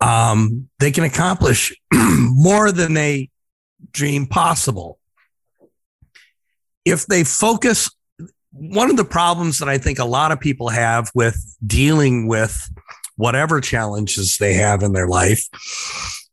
um, 0.00 0.68
they 0.78 0.90
can 0.90 1.04
accomplish 1.04 1.74
more 1.92 2.70
than 2.72 2.94
they 2.94 3.28
dream 3.90 4.26
possible 4.26 4.98
if 6.84 7.06
they 7.06 7.24
focus 7.24 7.90
one 8.50 8.90
of 8.90 8.96
the 8.96 9.04
problems 9.04 9.58
that 9.58 9.68
i 9.68 9.78
think 9.78 9.98
a 9.98 10.04
lot 10.04 10.32
of 10.32 10.40
people 10.40 10.68
have 10.68 11.10
with 11.14 11.56
dealing 11.66 12.26
with 12.26 12.70
whatever 13.16 13.60
challenges 13.60 14.38
they 14.38 14.54
have 14.54 14.82
in 14.82 14.92
their 14.92 15.08
life 15.08 15.48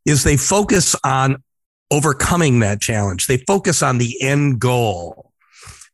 is 0.05 0.23
they 0.23 0.37
focus 0.37 0.95
on 1.03 1.43
overcoming 1.91 2.59
that 2.59 2.81
challenge. 2.81 3.27
They 3.27 3.37
focus 3.37 3.81
on 3.83 3.97
the 3.97 4.21
end 4.21 4.59
goal. 4.59 5.31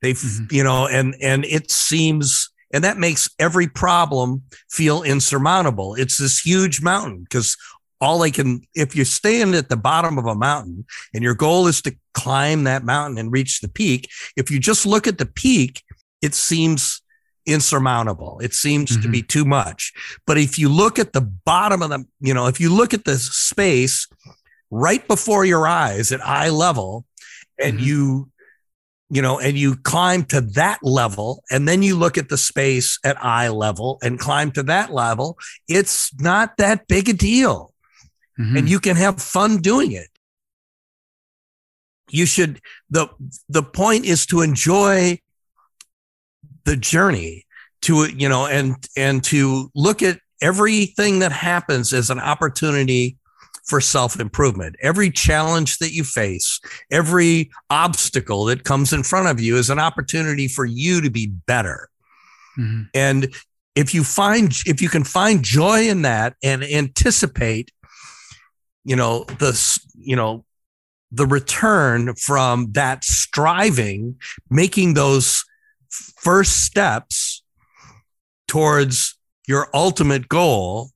They, 0.02 0.14
mm-hmm. 0.14 0.46
you 0.52 0.64
know, 0.64 0.88
and 0.88 1.16
and 1.22 1.46
it 1.46 1.72
seems, 1.72 2.50
and 2.74 2.84
that 2.84 2.98
makes 2.98 3.30
every 3.40 3.68
problem 3.68 4.44
feel 4.70 5.04
insurmountable. 5.04 5.96
It's 5.96 6.18
this 6.18 6.40
huge 6.40 6.82
mountain 6.82 7.24
because 7.24 7.56
all 8.02 8.20
they 8.20 8.32
can, 8.32 8.62
if 8.74 8.96
you 8.96 9.06
stand 9.06 9.56
at 9.56 9.70
the 9.70 9.78
bottom 9.78 10.18
of 10.18 10.26
a 10.26 10.36
mountain 10.36 10.86
and 11.14 11.24
your 11.24 11.36
goal 11.36 11.68
is 11.68 11.82
to 11.84 11.96
climb 12.14 12.64
that 12.64 12.84
mountain 12.84 13.18
and 13.18 13.32
reach 13.32 13.62
the 13.62 13.70
peak, 13.70 14.10
if 14.36 14.50
you 14.50 14.60
just 14.60 14.86
look 14.86 15.08
at 15.08 15.20
the 15.20 15.26
peak, 15.26 15.84
it 16.22 16.34
seems 16.34 17.02
insurmountable. 17.46 18.40
It 18.42 18.54
seems 18.54 18.92
mm-hmm. 18.92 19.02
to 19.02 19.10
be 19.10 19.20
mm-hmm. 19.20 19.28
too 19.28 19.46
much. 19.46 19.94
But 20.26 20.38
if 20.38 20.60
you 20.60 20.70
look 20.70 21.00
at 21.00 21.14
the 21.14 21.22
bottom 21.22 21.82
of 21.82 21.90
the, 21.90 22.06
you 22.20 22.34
know, 22.34 22.48
if 22.48 22.60
you 22.60 22.74
look 22.74 22.94
at 22.94 23.06
the 23.06 23.18
space 23.18 24.08
right 24.70 25.06
before 25.08 25.46
your 25.46 25.68
eyes 25.68 26.12
at 26.12 26.26
eye 26.26 26.50
level 26.50 27.06
and 27.60 27.78
mm-hmm. 27.78 27.86
you, 27.86 28.32
you 29.10 29.22
know, 29.22 29.40
and 29.40 29.58
you 29.58 29.76
climb 29.76 30.24
to 30.24 30.40
that 30.40 30.80
level 30.82 31.44
and 31.52 31.68
then 31.68 31.84
you 31.84 31.98
look 31.98 32.18
at 32.18 32.30
the 32.30 32.38
space 32.38 32.98
at 33.04 33.22
eye 33.24 33.50
level 33.50 34.00
and 34.02 34.18
climb 34.18 34.52
to 34.52 34.64
that 34.64 34.94
level, 34.94 35.38
it's 35.68 36.14
not 36.20 36.56
that 36.58 36.88
big 36.88 37.10
a 37.10 37.14
deal. 37.14 37.71
Mm-hmm. 38.42 38.58
And 38.58 38.70
you 38.70 38.80
can 38.80 38.96
have 38.96 39.22
fun 39.22 39.58
doing 39.58 39.92
it. 39.92 40.08
You 42.10 42.26
should, 42.26 42.60
the, 42.90 43.08
the 43.48 43.64
point 43.64 44.06
is 44.06 44.26
to 44.28 44.42
enjoy 44.42 45.20
the 46.66 46.76
journey 46.76 47.46
to 47.82 48.06
you 48.06 48.30
know 48.30 48.46
and 48.46 48.76
and 48.96 49.24
to 49.24 49.72
look 49.76 50.02
at 50.02 50.20
everything 50.42 51.20
that 51.20 51.32
happens 51.32 51.94
as 51.94 52.10
an 52.10 52.20
opportunity 52.20 53.18
for 53.66 53.82
self 53.82 54.20
improvement. 54.20 54.76
Every 54.82 55.12
challenge 55.12 55.78
that 55.78 55.92
you 55.92 56.04
face, 56.04 56.60
every 56.92 57.52
obstacle 57.70 58.46
that 58.46 58.64
comes 58.64 58.94
in 58.94 59.04
front 59.04 59.28
of 59.28 59.40
you 59.40 59.58
is 59.58 59.70
an 59.70 59.80
opportunity 59.80 60.48
for 60.48 60.66
you 60.66 61.02
to 61.02 61.10
be 61.10 61.28
better. 61.28 61.90
Mm-hmm. 62.58 62.84
And 62.94 63.34
if 63.76 63.94
you 63.94 64.04
find, 64.04 64.54
if 64.66 64.82
you 64.82 64.90
can 64.90 65.04
find 65.04 65.44
joy 65.44 65.88
in 65.88 66.02
that 66.02 66.36
and 66.44 66.64
anticipate, 66.64 67.72
you 68.84 68.96
know, 68.96 69.24
the, 69.26 69.80
you 69.98 70.16
know, 70.16 70.46
the 71.12 71.26
return 71.26 72.16
from 72.16 72.72
that 72.72 73.04
striving, 73.04 74.18
making 74.50 74.94
those 74.94 75.44
first 75.90 76.64
steps 76.66 77.44
towards 78.48 79.18
your 79.48 79.68
ultimate 79.74 80.30
goal, 80.30 80.90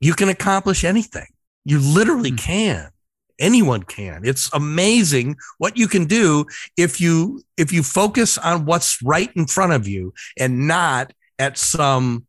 you 0.00 0.14
can 0.14 0.28
accomplish 0.28 0.84
anything. 0.84 1.26
You 1.64 1.78
literally 1.78 2.30
hmm. 2.30 2.36
can. 2.36 2.90
anyone 3.38 3.82
can 3.82 4.20
it's 4.22 4.50
amazing 4.52 5.34
what 5.56 5.74
you 5.74 5.88
can 5.88 6.04
do 6.04 6.44
if 6.76 7.00
you 7.00 7.42
if 7.56 7.72
you 7.72 7.82
focus 7.82 8.36
on 8.36 8.66
what's 8.66 9.00
right 9.02 9.30
in 9.34 9.46
front 9.46 9.72
of 9.72 9.88
you 9.88 10.12
and 10.38 10.68
not 10.68 11.12
at 11.38 11.56
some 11.56 12.26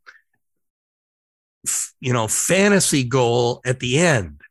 you 2.00 2.14
know 2.14 2.28
fantasy 2.28 3.04
goal 3.04 3.62
at 3.66 3.80
the 3.80 4.00
end. 4.00 4.42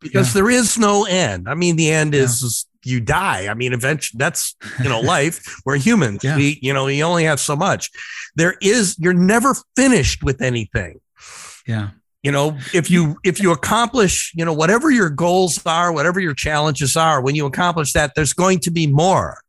Because 0.00 0.34
yeah. 0.34 0.42
there 0.42 0.50
is 0.50 0.78
no 0.78 1.04
end. 1.04 1.48
I 1.48 1.54
mean 1.54 1.76
the 1.76 1.90
end 1.90 2.14
yeah. 2.14 2.22
is 2.22 2.66
you 2.84 3.00
die. 3.00 3.48
I 3.48 3.54
mean 3.54 3.72
eventually 3.72 4.18
that's 4.18 4.56
you 4.82 4.88
know 4.88 5.00
life. 5.00 5.60
We're 5.64 5.76
humans 5.76 6.24
yeah. 6.24 6.36
we 6.36 6.58
you 6.62 6.72
know 6.72 6.86
you 6.86 7.04
only 7.04 7.24
have 7.24 7.40
so 7.40 7.56
much. 7.56 7.90
There 8.34 8.56
is 8.60 8.96
you're 8.98 9.12
never 9.12 9.54
finished 9.76 10.22
with 10.22 10.40
anything. 10.40 11.00
Yeah. 11.66 11.90
You 12.22 12.32
know 12.32 12.56
if 12.72 12.90
you 12.90 13.16
if 13.24 13.40
you 13.40 13.52
accomplish 13.52 14.32
you 14.34 14.44
know 14.44 14.52
whatever 14.52 14.90
your 14.90 15.10
goals 15.10 15.60
are 15.66 15.92
whatever 15.92 16.20
your 16.20 16.34
challenges 16.34 16.96
are 16.96 17.20
when 17.20 17.34
you 17.34 17.46
accomplish 17.46 17.92
that 17.94 18.12
there's 18.14 18.32
going 18.32 18.60
to 18.60 18.70
be 18.70 18.86
more 18.86 19.41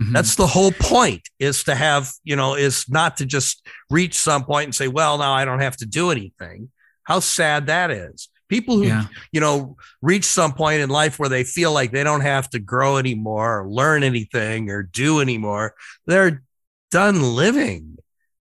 mm-hmm. 0.00 0.12
that's 0.12 0.34
the 0.36 0.46
whole 0.46 0.72
point 0.72 1.28
is 1.38 1.64
to 1.64 1.74
have 1.74 2.12
you 2.24 2.36
know 2.36 2.54
is 2.54 2.86
not 2.88 3.16
to 3.16 3.26
just 3.26 3.66
reach 3.90 4.14
some 4.14 4.44
point 4.44 4.64
and 4.64 4.74
say 4.74 4.88
well 4.88 5.18
now 5.18 5.32
i 5.32 5.44
don't 5.44 5.60
have 5.60 5.76
to 5.76 5.86
do 5.86 6.10
anything 6.10 6.70
how 7.04 7.20
sad 7.20 7.66
that 7.66 7.90
is 7.90 8.28
people 8.48 8.76
who 8.76 8.84
yeah. 8.84 9.06
you 9.32 9.40
know 9.40 9.76
reach 10.02 10.24
some 10.24 10.52
point 10.52 10.80
in 10.80 10.88
life 10.88 11.18
where 11.18 11.28
they 11.28 11.44
feel 11.44 11.72
like 11.72 11.90
they 11.92 12.04
don't 12.04 12.20
have 12.20 12.48
to 12.48 12.58
grow 12.58 12.96
anymore 12.96 13.60
or 13.60 13.68
learn 13.68 14.02
anything 14.02 14.70
or 14.70 14.82
do 14.82 15.20
anymore 15.20 15.74
they're 16.06 16.42
done 16.90 17.34
living 17.34 17.98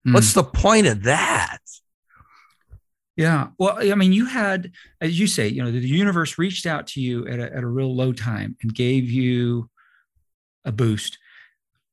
mm. 0.06 0.14
what's 0.14 0.32
the 0.32 0.44
point 0.44 0.86
of 0.86 1.02
that 1.04 1.58
yeah. 3.20 3.48
Well, 3.58 3.76
I 3.78 3.94
mean, 3.96 4.14
you 4.14 4.24
had, 4.24 4.72
as 5.02 5.20
you 5.20 5.26
say, 5.26 5.48
you 5.48 5.62
know, 5.62 5.70
the 5.70 5.86
universe 5.86 6.38
reached 6.38 6.64
out 6.64 6.86
to 6.86 7.02
you 7.02 7.28
at 7.28 7.38
a, 7.38 7.54
at 7.54 7.62
a 7.62 7.66
real 7.66 7.94
low 7.94 8.14
time 8.14 8.56
and 8.62 8.74
gave 8.74 9.10
you 9.10 9.68
a 10.64 10.72
boost. 10.72 11.18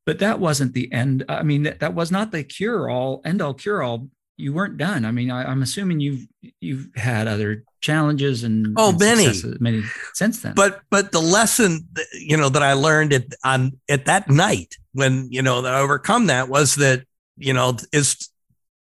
But 0.07 0.19
that 0.19 0.39
wasn't 0.39 0.73
the 0.73 0.89
end. 0.93 1.25
I 1.27 1.43
mean, 1.43 1.63
that, 1.63 1.81
that 1.81 1.93
was 1.93 2.11
not 2.11 2.31
the 2.31 2.41
cure 2.41 2.89
all, 2.89 3.21
end 3.25 3.41
all 3.41 3.53
cure 3.53 3.83
all. 3.83 4.07
You 4.37 4.53
weren't 4.53 4.77
done. 4.77 5.03
I 5.03 5.11
mean, 5.11 5.29
I, 5.29 5.51
am 5.51 5.61
assuming 5.61 5.99
you've 5.99 6.25
you've 6.61 6.87
had 6.95 7.27
other 7.27 7.65
challenges 7.81 8.43
and 8.43 8.73
oh 8.77 8.91
and 8.91 8.99
many 8.99 9.27
many 9.59 9.83
since 10.13 10.41
then. 10.41 10.53
But 10.55 10.79
but 10.89 11.11
the 11.11 11.19
lesson 11.19 11.89
that, 11.93 12.05
you 12.13 12.37
know 12.37 12.47
that 12.47 12.63
I 12.63 12.71
learned 12.71 13.11
at 13.11 13.25
on 13.43 13.73
at 13.89 14.05
that 14.05 14.29
night 14.29 14.75
when 14.93 15.27
you 15.29 15.41
know 15.41 15.63
that 15.63 15.73
I 15.73 15.79
overcome 15.79 16.27
that 16.27 16.47
was 16.47 16.75
that 16.75 17.03
you 17.35 17.51
know 17.51 17.75
is 17.91 18.29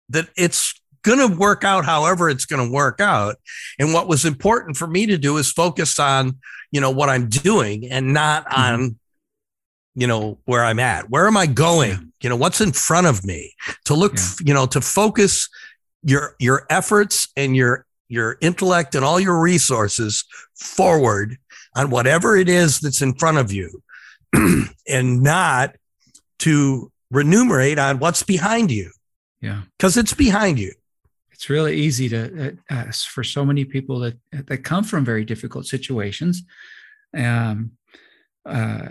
that 0.10 0.28
it's 0.36 0.74
going 1.04 1.20
to 1.20 1.38
work 1.38 1.64
out 1.64 1.86
however 1.86 2.30
it's 2.30 2.46
going 2.46 2.66
to 2.66 2.74
work 2.74 3.00
out. 3.00 3.38
And 3.80 3.94
what 3.94 4.10
was 4.10 4.26
important 4.26 4.76
for 4.76 4.88
me 4.88 5.06
to 5.06 5.18
do 5.18 5.38
is 5.38 5.52
focus 5.52 6.00
on, 6.00 6.40
you 6.72 6.82
know, 6.82 6.92
what 6.92 7.10
I'm 7.10 7.30
doing 7.30 7.90
and 7.92 8.14
not 8.14 8.46
mm-hmm. 8.46 8.62
on, 8.62 9.00
you 9.96 10.08
know, 10.08 10.40
where 10.46 10.64
I'm 10.64 10.80
at. 10.80 11.10
Where 11.10 11.28
am 11.28 11.38
I 11.38 11.46
going? 11.46 11.92
Yeah. 11.92 12.00
You 12.22 12.30
know, 12.30 12.36
what's 12.36 12.62
in 12.62 12.72
front 12.72 13.08
of 13.08 13.26
me? 13.26 13.54
To 13.86 13.96
look, 13.96 14.16
yeah. 14.16 14.24
you 14.46 14.54
know, 14.54 14.66
to 14.68 14.82
focus 14.82 15.50
your 16.04 16.36
your 16.40 16.66
efforts 16.70 17.28
and 17.38 17.56
your 17.56 17.86
your 18.08 18.38
intellect 18.42 18.96
and 18.96 19.06
all 19.06 19.20
your 19.20 19.40
resources 19.40 20.26
forward 20.56 21.38
on 21.76 21.90
whatever 21.90 22.36
it 22.36 22.50
is 22.50 22.80
that's 22.80 23.02
in 23.02 23.14
front 23.16 23.38
of 23.38 23.52
you 23.52 23.82
and 24.88 25.22
not 25.22 25.76
to 26.40 26.92
remunerate 27.10 27.80
on 27.80 28.00
what's 28.00 28.24
behind 28.24 28.72
you. 28.72 28.92
Yeah. 29.42 29.62
Because 29.78 29.98
it's 29.98 30.14
behind 30.14 30.60
you 30.60 30.74
it's 31.44 31.50
really 31.50 31.76
easy 31.76 32.08
to 32.08 32.58
uh, 32.70 32.74
uh, 32.74 32.92
for 32.92 33.22
so 33.22 33.44
many 33.44 33.66
people 33.66 34.00
that 34.00 34.16
that 34.32 34.60
come 34.60 34.82
from 34.82 35.04
very 35.04 35.26
difficult 35.26 35.66
situations 35.66 36.44
um, 37.18 37.72
uh, 38.46 38.90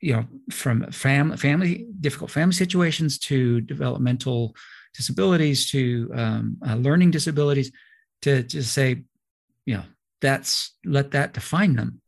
you 0.00 0.12
know 0.12 0.26
from 0.50 0.90
family 0.92 1.36
family 1.36 1.86
difficult 2.00 2.30
family 2.30 2.54
situations 2.54 3.18
to 3.18 3.60
developmental 3.62 4.54
disabilities 4.94 5.70
to 5.70 6.10
um, 6.14 6.56
uh, 6.66 6.74
learning 6.74 7.10
disabilities 7.10 7.72
to 8.22 8.42
just 8.42 8.72
say 8.72 9.02
you 9.66 9.76
know 9.76 9.84
that's 10.20 10.76
let 10.84 11.10
that 11.12 11.32
define 11.32 11.74
them 11.74 12.00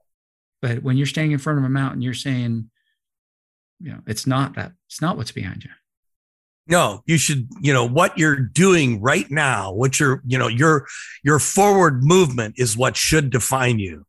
but 0.63 0.83
when 0.83 0.97
you're 0.97 1.07
standing 1.07 1.33
in 1.33 1.39
front 1.39 1.59
of 1.59 1.65
a 1.65 1.69
mountain 1.69 2.03
you're 2.03 2.15
saying 2.15 2.71
you 3.81 3.91
know 3.91 4.01
it's 4.07 4.27
not 4.27 4.55
that 4.55 4.73
it's 4.87 5.01
not 5.01 5.17
what's 5.17 5.33
behind 5.33 5.65
you 5.65 5.71
no, 6.71 7.03
you 7.05 7.19
should, 7.19 7.49
you 7.61 7.73
know, 7.73 7.85
what 7.85 8.17
you're 8.17 8.37
doing 8.37 9.01
right 9.01 9.29
now, 9.29 9.73
what 9.73 9.99
you're, 9.99 10.23
you 10.25 10.39
know, 10.39 10.47
your 10.47 10.87
your 11.25 11.41
forward 11.41 12.05
movement 12.05 12.55
is 12.59 12.77
what 12.77 12.97
should 12.97 13.31
define 13.31 13.81
you. 13.81 14.07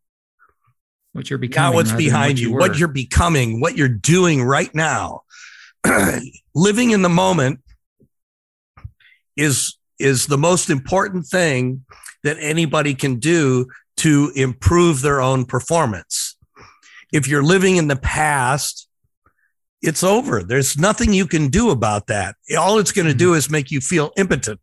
What 1.13 1.29
you're 1.29 1.39
becoming. 1.39 1.71
Not 1.71 1.75
what's 1.75 1.91
behind 1.91 2.33
what 2.33 2.39
you, 2.39 2.49
you 2.49 2.55
what 2.55 2.77
you're 2.77 2.87
becoming, 2.87 3.59
what 3.59 3.75
you're 3.75 3.89
doing 3.89 4.43
right 4.43 4.73
now. 4.73 5.23
Living 6.55 6.91
in 6.91 7.01
the 7.01 7.09
moment 7.09 7.59
is 9.35 9.77
is 9.99 10.27
the 10.27 10.37
most 10.37 10.69
important 10.69 11.25
thing 11.25 11.85
that 12.23 12.37
anybody 12.39 12.93
can 12.93 13.17
do 13.17 13.67
to 13.97 14.31
improve 14.35 15.01
their 15.01 15.21
own 15.21 15.45
performance. 15.45 16.37
If 17.13 17.27
you're 17.27 17.43
living 17.43 17.75
in 17.75 17.87
the 17.87 17.95
past, 17.95 18.87
it's 19.81 20.03
over. 20.03 20.43
There's 20.43 20.77
nothing 20.77 21.13
you 21.13 21.27
can 21.27 21.49
do 21.49 21.71
about 21.71 22.07
that. 22.07 22.35
All 22.57 22.79
it's 22.79 22.91
going 22.91 23.07
to 23.07 23.11
mm-hmm. 23.11 23.17
do 23.17 23.33
is 23.33 23.49
make 23.49 23.71
you 23.71 23.81
feel 23.81 24.11
impotent. 24.17 24.59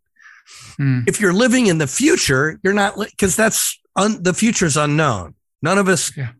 Mm. 0.80 1.04
If 1.08 1.20
you're 1.20 1.32
living 1.32 1.66
in 1.66 1.78
the 1.78 1.86
future, 1.86 2.58
you're 2.62 2.72
not 2.72 2.96
because 2.96 3.36
that's 3.36 3.78
un, 3.96 4.22
the 4.22 4.32
future's 4.32 4.76
unknown. 4.76 5.34
None 5.60 5.78
of 5.78 5.88
us, 5.88 6.16
yeah. 6.16 6.30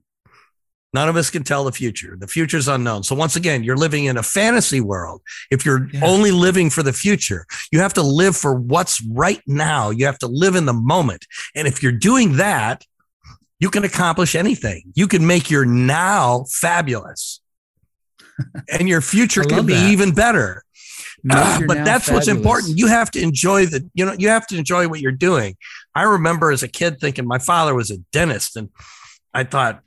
None 0.93 1.09
of 1.09 1.17
us 1.17 1.31
can 1.31 1.45
tell 1.45 1.65
the 1.65 1.73
future. 1.73 2.17
The 2.19 2.27
future's 2.27 2.69
unknown. 2.69 3.03
So 3.03 3.15
once 3.15 3.37
again, 3.37 3.63
you're 3.63 3.77
living 3.77 4.07
in 4.07 4.17
a 4.17 4.23
fantasy 4.23 4.81
world. 4.81 5.23
If 5.51 5.65
you're 5.65 5.89
yeah. 5.93 6.05
only 6.05 6.31
living 6.31 6.71
for 6.71 6.83
the 6.83 6.93
future, 6.93 7.47
you 7.71 7.81
have 7.81 7.95
to 7.95 8.03
live 8.03 8.37
for 8.37 8.55
what's 8.55 9.05
right 9.05 9.43
now. 9.47 9.91
You 9.91 10.07
have 10.07 10.19
to 10.21 10.27
live 10.27 10.55
in 10.55 10.67
the 10.67 10.73
moment. 10.73 11.27
And 11.55 11.69
if 11.69 11.83
you're 11.83 11.93
doing 11.93 12.37
that, 12.37 12.85
you 13.61 13.71
can 13.71 13.85
accomplish 13.85 14.35
anything. 14.35 14.85
You 14.95 15.09
can 15.09 15.27
make 15.27 15.51
your 15.51 15.65
now 15.65 16.45
fabulous 16.49 17.41
and 18.69 18.89
your 18.89 19.01
future 19.01 19.43
can 19.43 19.67
be 19.67 19.75
that. 19.75 19.91
even 19.91 20.13
better. 20.13 20.63
Uh, 21.29 21.61
but 21.67 21.85
that's 21.85 22.07
fabulous. 22.07 22.11
what's 22.11 22.29
important. 22.29 22.79
You 22.79 22.87
have 22.87 23.11
to 23.11 23.21
enjoy 23.21 23.67
the, 23.67 23.89
you 23.93 24.07
know, 24.07 24.15
you 24.17 24.29
have 24.29 24.47
to 24.49 24.57
enjoy 24.57 24.89
what 24.89 25.01
you're 25.01 25.11
doing. 25.11 25.57
I 25.95 26.05
remember 26.05 26.53
as 26.53 26.63
a 26.63 26.69
kid 26.69 27.01
thinking 27.01 27.27
my 27.27 27.41
father 27.41 27.75
was 27.75 27.91
a 27.91 27.99
dentist, 28.13 28.57
and 28.57 28.71
I 29.35 29.43
thought 29.43 29.83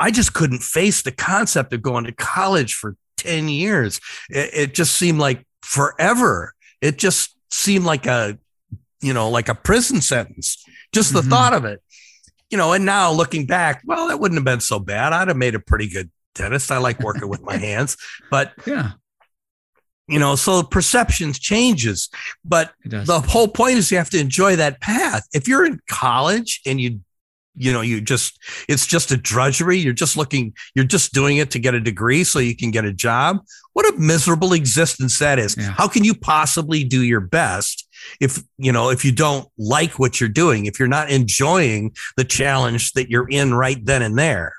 I 0.00 0.10
just 0.10 0.34
couldn't 0.34 0.62
face 0.62 1.02
the 1.02 1.12
concept 1.12 1.72
of 1.72 1.82
going 1.82 2.04
to 2.04 2.12
college 2.12 2.74
for 2.74 2.96
10 3.18 3.48
years. 3.48 4.00
It, 4.28 4.50
it 4.52 4.74
just 4.74 4.96
seemed 4.96 5.18
like 5.18 5.46
forever. 5.62 6.54
It 6.80 6.98
just 6.98 7.36
seemed 7.50 7.84
like 7.84 8.06
a, 8.06 8.38
you 9.00 9.12
know, 9.12 9.30
like 9.30 9.48
a 9.48 9.54
prison 9.54 10.00
sentence. 10.00 10.64
Just 10.92 11.12
the 11.12 11.20
mm-hmm. 11.20 11.30
thought 11.30 11.54
of 11.54 11.64
it, 11.64 11.82
you 12.50 12.58
know, 12.58 12.72
and 12.72 12.84
now 12.84 13.10
looking 13.10 13.46
back, 13.46 13.82
well, 13.84 14.08
that 14.08 14.20
wouldn't 14.20 14.38
have 14.38 14.44
been 14.44 14.60
so 14.60 14.78
bad. 14.78 15.12
I'd 15.12 15.28
have 15.28 15.36
made 15.36 15.54
a 15.54 15.60
pretty 15.60 15.88
good 15.88 16.10
dentist. 16.34 16.70
I 16.70 16.78
like 16.78 17.00
working 17.00 17.28
with 17.28 17.42
my 17.42 17.56
hands, 17.58 17.96
but 18.30 18.52
yeah, 18.64 18.92
you 20.06 20.18
know, 20.18 20.36
so 20.36 20.62
perceptions 20.62 21.38
changes. 21.38 22.10
But 22.44 22.72
the 22.84 23.20
whole 23.20 23.48
point 23.48 23.78
is 23.78 23.90
you 23.90 23.98
have 23.98 24.10
to 24.10 24.20
enjoy 24.20 24.56
that 24.56 24.80
path. 24.80 25.26
If 25.32 25.48
you're 25.48 25.64
in 25.64 25.80
college 25.88 26.60
and 26.66 26.80
you 26.80 27.00
you 27.56 27.72
know 27.72 27.80
you 27.80 28.00
just 28.00 28.38
it's 28.68 28.86
just 28.86 29.10
a 29.10 29.16
drudgery. 29.16 29.78
You're 29.78 29.92
just 29.92 30.16
looking 30.16 30.54
you're 30.74 30.84
just 30.84 31.12
doing 31.12 31.36
it 31.36 31.50
to 31.52 31.58
get 31.58 31.74
a 31.74 31.80
degree 31.80 32.24
so 32.24 32.38
you 32.38 32.56
can 32.56 32.70
get 32.70 32.84
a 32.84 32.92
job. 32.92 33.38
What 33.72 33.92
a 33.92 33.96
miserable 33.98 34.52
existence 34.52 35.18
that 35.18 35.38
is. 35.38 35.56
Yeah. 35.56 35.72
how 35.72 35.88
can 35.88 36.04
you 36.04 36.14
possibly 36.14 36.84
do 36.84 37.02
your 37.02 37.20
best 37.20 37.88
if 38.20 38.42
you 38.58 38.72
know 38.72 38.90
if 38.90 39.04
you 39.04 39.12
don't 39.12 39.48
like 39.58 39.98
what 39.98 40.20
you're 40.20 40.28
doing 40.28 40.66
if 40.66 40.78
you're 40.78 40.88
not 40.88 41.10
enjoying 41.10 41.94
the 42.16 42.24
challenge 42.24 42.92
that 42.92 43.10
you're 43.10 43.28
in 43.28 43.54
right 43.54 43.84
then 43.84 44.02
and 44.02 44.18
there? 44.18 44.52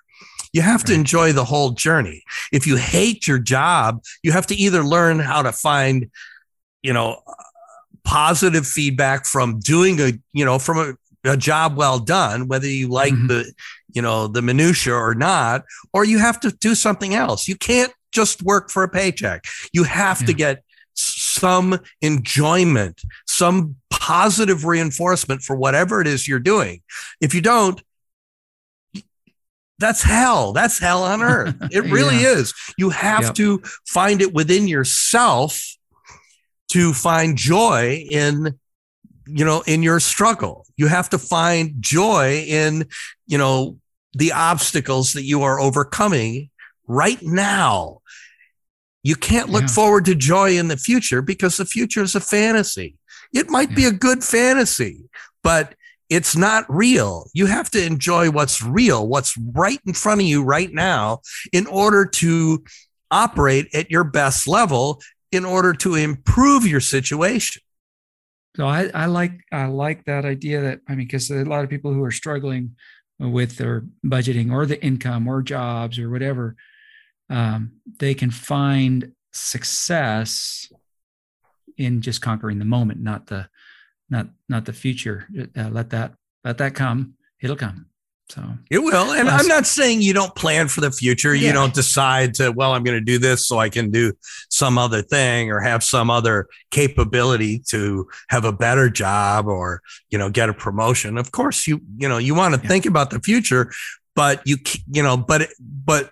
You 0.54 0.62
have 0.62 0.86
to 0.86 0.94
enjoy 0.94 1.34
the 1.34 1.44
whole 1.44 1.72
journey. 1.72 2.24
If 2.54 2.66
you 2.66 2.78
hate 2.78 3.28
your 3.28 3.40
job, 3.40 4.02
you 4.24 4.32
have 4.32 4.48
to 4.48 4.56
either 4.56 4.86
learn 4.86 5.20
how 5.20 5.42
to 5.42 5.52
find, 5.52 6.10
you 6.82 6.94
know, 6.94 7.22
positive 8.06 8.66
feedback 8.66 9.26
from 9.26 9.60
doing 9.60 10.00
a, 10.00 10.14
you 10.32 10.46
know, 10.46 10.58
from 10.58 10.78
a, 10.78 10.94
a 11.28 11.38
job 11.38 11.76
well 11.76 12.00
done, 12.00 12.48
whether 12.48 12.68
you 12.68 12.88
like 12.88 13.14
mm-hmm. 13.14 13.28
the, 13.28 13.54
you 13.94 14.02
know, 14.02 14.28
the 14.28 14.42
minutia 14.42 14.94
or 14.94 15.16
not, 15.16 15.64
or 15.94 16.04
you 16.06 16.20
have 16.20 16.40
to 16.42 16.52
do 16.52 16.76
something 16.76 17.14
else. 17.14 17.48
You 17.48 17.56
can't 17.56 17.94
just 18.12 18.44
work 18.44 18.70
for 18.70 18.84
a 18.84 18.90
paycheck. 18.90 19.44
You 19.74 19.84
have 19.84 20.22
yeah. 20.22 20.28
to 20.28 20.34
get 20.34 20.64
some 20.94 21.80
enjoyment, 22.02 23.02
some 23.28 23.76
positive 23.90 24.66
reinforcement 24.66 25.42
for 25.42 25.56
whatever 25.56 26.02
it 26.02 26.08
is 26.08 26.28
you're 26.28 26.40
doing. 26.40 26.82
If 27.22 27.34
you 27.34 27.42
don't, 27.42 27.82
that's 29.78 30.02
hell. 30.02 30.54
That's 30.54 30.80
hell 30.80 31.04
on 31.04 31.22
earth. 31.24 31.56
It 31.72 31.84
really 31.86 32.22
yeah. 32.22 32.34
is. 32.34 32.54
You 32.78 32.92
have 32.92 33.24
yep. 33.24 33.34
to 33.36 33.62
find 33.88 34.22
it 34.22 34.34
within 34.34 34.68
yourself 34.68 35.62
to 36.70 36.94
find 36.94 37.38
joy 37.38 38.06
in 38.10 38.60
you 39.28 39.46
know 39.46 39.64
in 39.66 39.84
your 39.84 40.00
struggle. 40.00 40.66
You 40.78 40.88
have 40.88 41.10
to 41.10 41.18
find 41.18 41.76
joy 41.80 42.46
in 42.48 42.88
you 43.28 43.38
know 43.38 43.78
the 44.14 44.32
obstacles 44.32 45.14
that 45.14 45.24
you 45.24 45.44
are 45.44 45.60
overcoming 45.60 46.50
right 46.88 47.22
now. 47.22 48.02
You 49.04 49.16
can't 49.16 49.50
look 49.50 49.64
yeah. 49.64 49.68
forward 49.68 50.06
to 50.06 50.16
joy 50.16 50.58
in 50.58 50.68
the 50.68 50.78
future 50.78 51.22
because 51.22 51.58
the 51.58 51.66
future 51.66 52.02
is 52.02 52.16
a 52.16 52.20
fantasy. 52.20 52.98
It 53.34 53.50
might 53.50 53.70
yeah. 53.72 53.76
be 53.76 53.86
a 53.86 53.92
good 53.92 54.24
fantasy, 54.24 55.10
but 55.44 55.76
it's 56.10 56.36
not 56.36 56.66
real. 56.70 57.30
You 57.34 57.48
have 57.48 57.70
to 57.72 57.84
enjoy 57.84 58.30
what's 58.32 58.62
real, 58.62 59.08
what's 59.08 59.38
right 59.38 59.80
in 59.86 59.94
front 59.94 60.22
of 60.22 60.28
you 60.28 60.44
right 60.44 60.72
now, 60.72 61.22
in 61.52 61.68
order 61.68 62.06
to 62.06 62.64
operate 63.12 63.68
at 63.74 63.92
your 63.92 64.04
best 64.04 64.48
level, 64.48 65.02
in 65.32 65.46
order 65.46 65.74
to 65.74 65.96
improve 65.96 66.66
your 66.66 66.80
situation. 66.80 67.62
So 68.56 68.68
I, 68.68 68.90
I 68.94 69.06
like 69.08 69.42
I 69.52 69.66
like 69.66 70.06
that 70.06 70.24
idea 70.24 70.62
that 70.62 70.80
I 70.88 70.96
mean 70.96 71.08
because 71.08 71.30
a 71.30 71.44
lot 71.44 71.64
of 71.64 71.70
people 71.70 71.94
who 71.94 72.04
are 72.04 72.12
struggling 72.12 72.76
with 73.20 73.58
their 73.58 73.84
budgeting 74.06 74.52
or 74.52 74.66
the 74.66 74.82
income 74.84 75.28
or 75.28 75.42
jobs 75.42 76.00
or 76.00 76.10
whatever, 76.10 76.56
um, 77.30 77.74
they 78.00 78.14
can 78.14 78.32
find 78.32 79.12
success 79.34 80.72
in 81.78 82.02
just 82.02 82.22
conquering 82.22 82.60
the 82.60 82.66
moment, 82.66 83.02
not 83.02 83.28
the 83.28 83.50
not 84.10 84.28
not 84.48 84.66
the 84.66 84.74
future. 84.74 85.28
Uh, 85.58 85.70
let 85.70 85.90
that 85.90 86.14
let 86.44 86.58
that 86.58 86.76
come. 86.76 87.16
It'll 87.42 87.56
come. 87.56 87.88
So 88.30 88.44
it 88.72 88.80
will. 88.80 89.12
And 89.12 89.30
I'm 89.30 89.48
not 89.48 89.68
saying 89.68 90.02
you 90.02 90.14
don't 90.14 90.34
plan 90.36 90.68
for 90.68 90.82
the 90.82 90.92
future. 90.92 91.36
Yeah. 91.36 91.48
You 91.48 91.54
don't 91.54 91.74
decide 91.74 92.34
to, 92.36 92.52
well, 92.52 92.72
I'm 92.72 92.84
going 92.84 92.98
to 92.98 93.04
do 93.04 93.20
this 93.20 93.48
so 93.48 93.60
I 93.60 93.70
can 93.70 93.92
do 93.92 94.14
some 94.50 94.78
other 94.78 95.04
thing 95.04 95.52
or 95.52 95.60
have 95.60 95.84
some 95.84 96.10
other 96.10 96.48
capability 96.72 97.60
to 97.68 98.08
have 98.30 98.44
a 98.44 98.52
better 98.52 98.90
job 98.90 99.48
or, 99.48 99.82
you 100.10 100.18
know, 100.18 100.30
get 100.30 100.50
a 100.50 100.54
promotion. 100.54 101.18
Of 101.18 101.32
course, 101.32 101.68
you, 101.68 101.82
you 101.98 102.10
know, 102.10 102.18
you 102.18 102.34
want 102.34 102.56
to 102.56 102.62
yeah. 102.62 102.68
think 102.68 102.88
about 102.88 103.12
the 103.12 103.20
future, 103.20 103.72
but 104.16 104.42
you, 104.46 104.58
you 104.92 105.04
know, 105.04 105.18
but, 105.18 105.48
but 105.60 106.10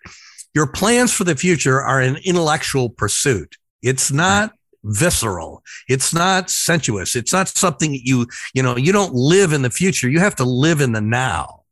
your 0.54 0.68
plans 0.68 1.12
for 1.12 1.24
the 1.24 1.36
future 1.36 1.82
are 1.82 2.00
an 2.00 2.18
intellectual 2.24 2.90
pursuit. 2.90 3.58
It's 3.82 4.12
not 4.12 4.52
right 4.52 4.60
visceral. 4.86 5.64
It's 5.88 6.14
not 6.14 6.50
sensuous. 6.50 7.16
It's 7.16 7.32
not 7.32 7.48
something 7.48 7.98
you, 8.04 8.28
you 8.54 8.62
know, 8.62 8.76
you 8.76 8.92
don't 8.92 9.14
live 9.14 9.54
in 9.54 9.62
the 9.62 9.70
future. 9.70 10.10
You 10.10 10.20
have 10.20 10.36
to 10.36 10.44
live 10.44 10.82
in 10.82 10.92
the 10.92 11.00
now. 11.00 11.63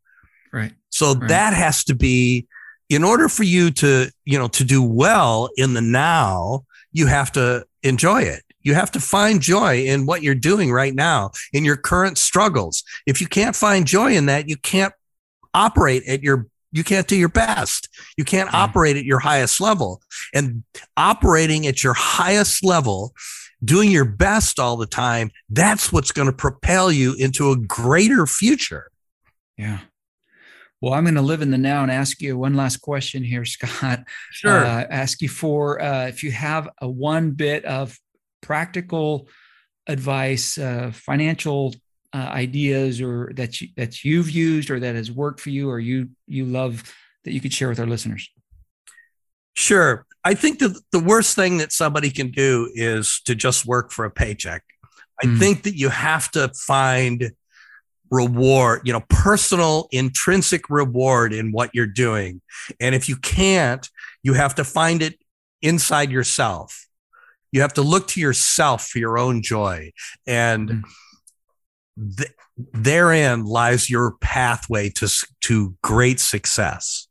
Right. 0.52 0.74
So 0.90 1.14
right. 1.14 1.30
that 1.30 1.54
has 1.54 1.84
to 1.86 1.96
be 1.96 2.48
in 2.90 3.04
order 3.04 3.30
for 3.30 3.44
you 3.44 3.72
to, 3.72 4.12
you 4.26 4.38
know, 4.38 4.50
to 4.50 4.64
do 4.64 4.84
well 4.84 5.50
in 5.56 5.74
the 5.74 5.82
now, 5.82 6.66
you 6.92 7.08
have 7.08 7.32
to 7.34 7.66
enjoy 7.84 8.24
it. 8.24 8.44
You 8.64 8.74
have 8.76 8.92
to 8.92 9.00
find 9.00 9.42
joy 9.42 9.86
in 9.86 10.06
what 10.06 10.22
you're 10.22 10.36
doing 10.36 10.72
right 10.72 10.94
now 10.94 11.32
in 11.54 11.64
your 11.64 11.78
current 11.78 12.18
struggles. 12.18 12.84
If 13.08 13.22
you 13.22 13.28
can't 13.28 13.56
find 13.56 13.88
joy 13.88 14.16
in 14.16 14.28
that, 14.28 14.50
you 14.50 14.58
can't 14.58 14.94
operate 15.54 16.08
at 16.08 16.22
your 16.22 16.48
you 16.74 16.84
can't 16.86 17.08
do 17.08 17.18
your 17.18 17.30
best. 17.30 17.90
You 18.18 18.24
can't 18.24 18.50
mm. 18.50 18.54
operate 18.54 18.96
at 18.96 19.04
your 19.04 19.20
highest 19.20 19.60
level. 19.60 20.02
And 20.34 20.64
operating 20.96 21.68
at 21.68 21.84
your 21.84 21.94
highest 21.94 22.64
level, 22.64 23.14
doing 23.64 23.92
your 23.92 24.06
best 24.06 24.60
all 24.60 24.78
the 24.78 24.86
time, 24.86 25.32
that's 25.50 25.92
what's 25.92 26.14
going 26.14 26.28
to 26.28 26.34
propel 26.34 26.92
you 26.92 27.14
into 27.16 27.52
a 27.52 27.58
greater 27.58 28.26
future. 28.26 28.90
Yeah. 29.58 29.80
Well, 30.82 30.94
I'm 30.94 31.04
going 31.04 31.16
to 31.16 31.22
live 31.22 31.44
in 31.44 31.52
the 31.52 31.60
now 31.60 31.84
and 31.84 31.92
ask 31.92 32.22
you 32.22 32.38
one 32.38 32.56
last 32.56 32.78
question 32.78 33.24
here, 33.24 33.46
Scott. 33.46 34.04
Sure. 34.32 34.66
Uh, 34.66 34.86
ask 34.90 35.22
you 35.22 35.30
for 35.30 35.82
uh, 35.82 36.08
if 36.08 36.24
you 36.24 36.32
have 36.32 36.70
a 36.82 36.90
one 36.90 37.32
bit 37.32 37.64
of 37.66 37.98
practical 38.42 39.30
advice, 39.88 40.58
uh, 40.58 40.92
financial 40.94 41.76
uh, 42.14 42.18
ideas, 42.18 43.00
or 43.00 43.32
that 43.36 43.62
you, 43.62 43.70
that 43.78 44.04
you've 44.04 44.32
used 44.32 44.70
or 44.70 44.80
that 44.80 44.96
has 44.96 45.12
worked 45.12 45.40
for 45.40 45.52
you, 45.52 45.70
or 45.70 45.80
you 45.80 46.10
you 46.28 46.46
love 46.46 46.84
that 47.24 47.32
you 47.32 47.40
could 47.40 47.54
share 47.54 47.70
with 47.70 47.80
our 47.80 47.86
listeners. 47.86 48.30
Sure. 49.54 50.06
I 50.24 50.34
think 50.34 50.60
that 50.60 50.80
the 50.92 51.00
worst 51.00 51.36
thing 51.36 51.58
that 51.58 51.72
somebody 51.72 52.10
can 52.10 52.32
do 52.32 52.70
is 52.74 53.22
to 53.26 53.36
just 53.36 53.66
work 53.66 53.92
for 53.92 54.06
a 54.06 54.12
paycheck. 54.12 54.64
I 55.22 55.28
mm. 55.28 55.40
think 55.40 55.64
that 55.64 55.76
you 55.76 55.90
have 55.90 56.30
to 56.32 56.50
find 56.56 57.32
reward, 58.12 58.82
you 58.84 58.92
know, 58.92 59.04
personal 59.10 59.88
intrinsic 59.92 60.70
reward 60.70 61.34
in 61.34 61.52
what 61.52 61.72
you're 61.74 61.88
doing. 61.88 62.42
And 62.80 62.94
if 62.94 63.08
you 63.08 63.16
can't, 63.16 63.90
you 64.22 64.34
have 64.34 64.56
to 64.56 64.64
find 64.64 65.02
it 65.02 65.18
inside 65.62 66.12
yourself. 66.12 66.88
You 67.52 67.62
have 67.62 67.74
to 67.74 67.82
look 67.82 68.08
to 68.10 68.22
yourself 68.22 68.88
for 68.88 69.00
your 69.00 69.18
own 69.18 69.42
joy. 69.42 69.92
And 70.28 70.70
mm. 70.70 72.18
th- 72.18 72.32
therein 72.74 73.46
lies 73.46 73.90
your 73.90 74.16
pathway 74.20 74.90
to, 74.90 75.10
to 75.42 75.76
great 75.82 76.20
success. 76.20 77.08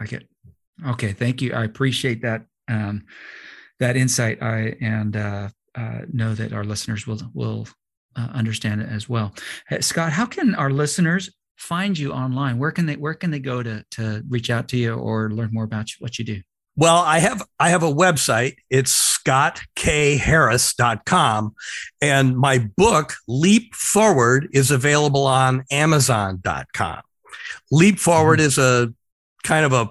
Like 0.00 0.14
it. 0.14 0.28
Okay. 0.86 1.12
Thank 1.12 1.42
you. 1.42 1.52
I 1.52 1.64
appreciate 1.64 2.22
that. 2.22 2.46
Um, 2.68 3.04
that 3.80 3.96
insight. 3.96 4.42
I, 4.42 4.76
and, 4.80 5.16
uh, 5.16 5.48
uh, 5.74 6.00
know 6.12 6.34
that 6.34 6.52
our 6.52 6.64
listeners 6.64 7.06
will, 7.06 7.20
will 7.32 7.66
uh, 8.16 8.28
understand 8.32 8.82
it 8.82 8.88
as 8.88 9.08
well. 9.08 9.32
Uh, 9.70 9.80
Scott, 9.80 10.12
how 10.12 10.26
can 10.26 10.54
our 10.54 10.70
listeners 10.70 11.30
find 11.56 11.98
you 11.98 12.12
online? 12.12 12.58
Where 12.58 12.72
can 12.72 12.86
they 12.86 12.96
where 12.96 13.14
can 13.14 13.30
they 13.30 13.38
go 13.38 13.62
to 13.62 13.84
to 13.92 14.24
reach 14.28 14.50
out 14.50 14.68
to 14.68 14.76
you 14.76 14.94
or 14.94 15.30
learn 15.30 15.50
more 15.52 15.64
about 15.64 15.88
what 15.98 16.18
you 16.18 16.24
do? 16.24 16.42
Well, 16.76 16.96
I 16.96 17.18
have 17.18 17.42
I 17.58 17.70
have 17.70 17.82
a 17.82 17.92
website. 17.92 18.54
It's 18.70 19.18
scottkharris.com 19.18 21.54
and 22.00 22.38
my 22.38 22.58
book 22.76 23.14
Leap 23.28 23.74
Forward 23.74 24.48
is 24.52 24.70
available 24.70 25.26
on 25.26 25.64
amazon.com. 25.70 27.02
Leap 27.70 27.98
Forward 27.98 28.38
mm-hmm. 28.38 28.46
is 28.46 28.56
a 28.58 28.94
kind 29.42 29.66
of 29.66 29.72
a 29.72 29.90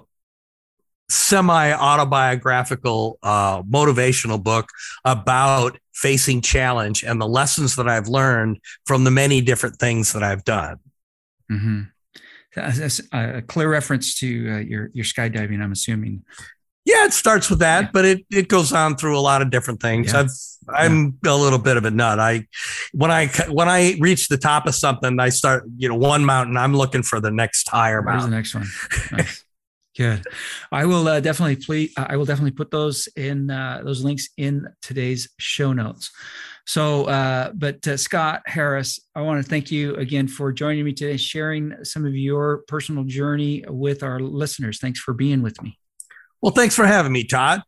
semi 1.08 1.72
autobiographical 1.72 3.18
uh, 3.22 3.62
motivational 3.62 4.42
book 4.42 4.70
about 5.04 5.78
facing 6.00 6.40
challenge 6.40 7.04
and 7.04 7.20
the 7.20 7.28
lessons 7.28 7.76
that 7.76 7.86
I've 7.86 8.08
learned 8.08 8.58
from 8.86 9.04
the 9.04 9.10
many 9.10 9.42
different 9.42 9.76
things 9.76 10.14
that 10.14 10.22
I've 10.22 10.44
done. 10.44 10.78
Mm-hmm. 11.52 11.82
That's 12.56 13.00
a 13.12 13.42
clear 13.42 13.70
reference 13.70 14.14
to 14.16 14.50
uh, 14.50 14.58
your 14.58 14.90
your 14.92 15.04
skydiving. 15.04 15.62
I'm 15.62 15.72
assuming. 15.72 16.24
Yeah, 16.84 17.04
it 17.04 17.12
starts 17.12 17.50
with 17.50 17.60
that, 17.60 17.84
yeah. 17.84 17.90
but 17.92 18.04
it 18.04 18.24
it 18.30 18.48
goes 18.48 18.72
on 18.72 18.96
through 18.96 19.16
a 19.16 19.20
lot 19.20 19.42
of 19.42 19.50
different 19.50 19.80
things. 19.80 20.12
Yeah. 20.12 20.20
I've 20.20 20.30
I'm 20.68 21.18
yeah. 21.24 21.32
a 21.32 21.36
little 21.36 21.58
bit 21.58 21.76
of 21.76 21.84
a 21.84 21.90
nut. 21.90 22.18
I 22.18 22.46
when 22.92 23.10
I 23.10 23.28
when 23.48 23.68
I 23.68 23.96
reach 24.00 24.28
the 24.28 24.38
top 24.38 24.66
of 24.66 24.74
something, 24.74 25.20
I 25.20 25.28
start 25.28 25.64
you 25.76 25.88
know 25.88 25.94
one 25.94 26.24
mountain. 26.24 26.56
I'm 26.56 26.74
looking 26.74 27.02
for 27.02 27.20
the 27.20 27.30
next 27.30 27.68
higher 27.68 28.02
Where's 28.02 28.22
mountain. 28.26 28.30
the 28.30 28.36
next 28.36 28.54
one? 28.54 28.66
Nice. 29.12 29.44
Good. 30.00 30.24
I 30.72 30.86
will 30.86 31.06
uh, 31.06 31.20
definitely 31.20 31.56
please. 31.56 31.92
I 31.94 32.16
will 32.16 32.24
definitely 32.24 32.52
put 32.52 32.70
those 32.70 33.06
in 33.16 33.50
uh, 33.50 33.82
those 33.84 34.02
links 34.02 34.30
in 34.38 34.66
today's 34.80 35.28
show 35.38 35.74
notes. 35.74 36.10
So, 36.64 37.04
uh, 37.04 37.52
but 37.54 37.86
uh, 37.86 37.98
Scott 37.98 38.40
Harris, 38.46 38.98
I 39.14 39.20
want 39.20 39.44
to 39.44 39.46
thank 39.46 39.70
you 39.70 39.96
again 39.96 40.26
for 40.26 40.54
joining 40.54 40.86
me 40.86 40.94
today, 40.94 41.18
sharing 41.18 41.84
some 41.84 42.06
of 42.06 42.16
your 42.16 42.62
personal 42.66 43.04
journey 43.04 43.62
with 43.68 44.02
our 44.02 44.20
listeners. 44.20 44.78
Thanks 44.78 45.00
for 45.00 45.12
being 45.12 45.42
with 45.42 45.60
me. 45.60 45.78
Well, 46.40 46.52
thanks 46.52 46.74
for 46.74 46.86
having 46.86 47.12
me, 47.12 47.24
Todd. 47.24 47.60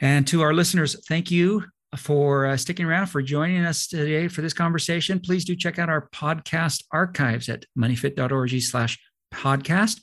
And 0.00 0.26
to 0.28 0.40
our 0.40 0.54
listeners, 0.54 0.96
thank 1.06 1.30
you 1.30 1.64
for 1.98 2.46
uh, 2.46 2.56
sticking 2.56 2.86
around 2.86 3.08
for 3.08 3.20
joining 3.20 3.66
us 3.66 3.88
today 3.88 4.26
for 4.28 4.40
this 4.40 4.54
conversation. 4.54 5.20
Please 5.20 5.44
do 5.44 5.54
check 5.54 5.78
out 5.78 5.90
our 5.90 6.08
podcast 6.14 6.84
archives 6.90 7.50
at 7.50 7.66
moneyfit.org 7.78 8.62
slash 8.62 8.98
podcast. 9.34 10.00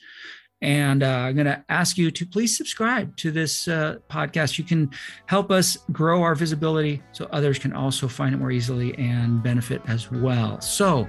And 0.62 1.04
uh, 1.04 1.08
I'm 1.08 1.36
going 1.36 1.46
to 1.46 1.64
ask 1.70 1.98
you 1.98 2.10
to 2.12 2.26
please 2.26 2.58
subscribe 2.58 3.16
to 3.18 3.32
this 3.32 3.68
uh, 3.68 3.98
podcast. 4.10 4.58
You 4.58 4.64
can 4.64 4.90
help 5.28 5.52
us 5.52 5.78
grow 5.92 6.24
our 6.24 6.36
visibility 6.36 7.04
so 7.12 7.28
others 7.32 7.60
can 7.60 7.74
also 7.74 8.08
find 8.08 8.34
it 8.34 8.38
more 8.38 8.52
easily 8.52 8.98
and 8.98 9.44
benefit 9.44 9.82
as 9.88 10.12
well. 10.12 10.60
So 10.62 11.08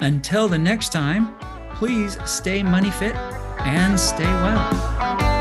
until 0.00 0.48
the 0.48 0.58
next 0.58 0.92
time, 0.92 1.34
please 1.76 2.18
stay 2.26 2.62
money 2.62 2.90
fit 2.90 3.16
and 3.60 3.98
stay 3.98 4.24
well. 4.24 5.33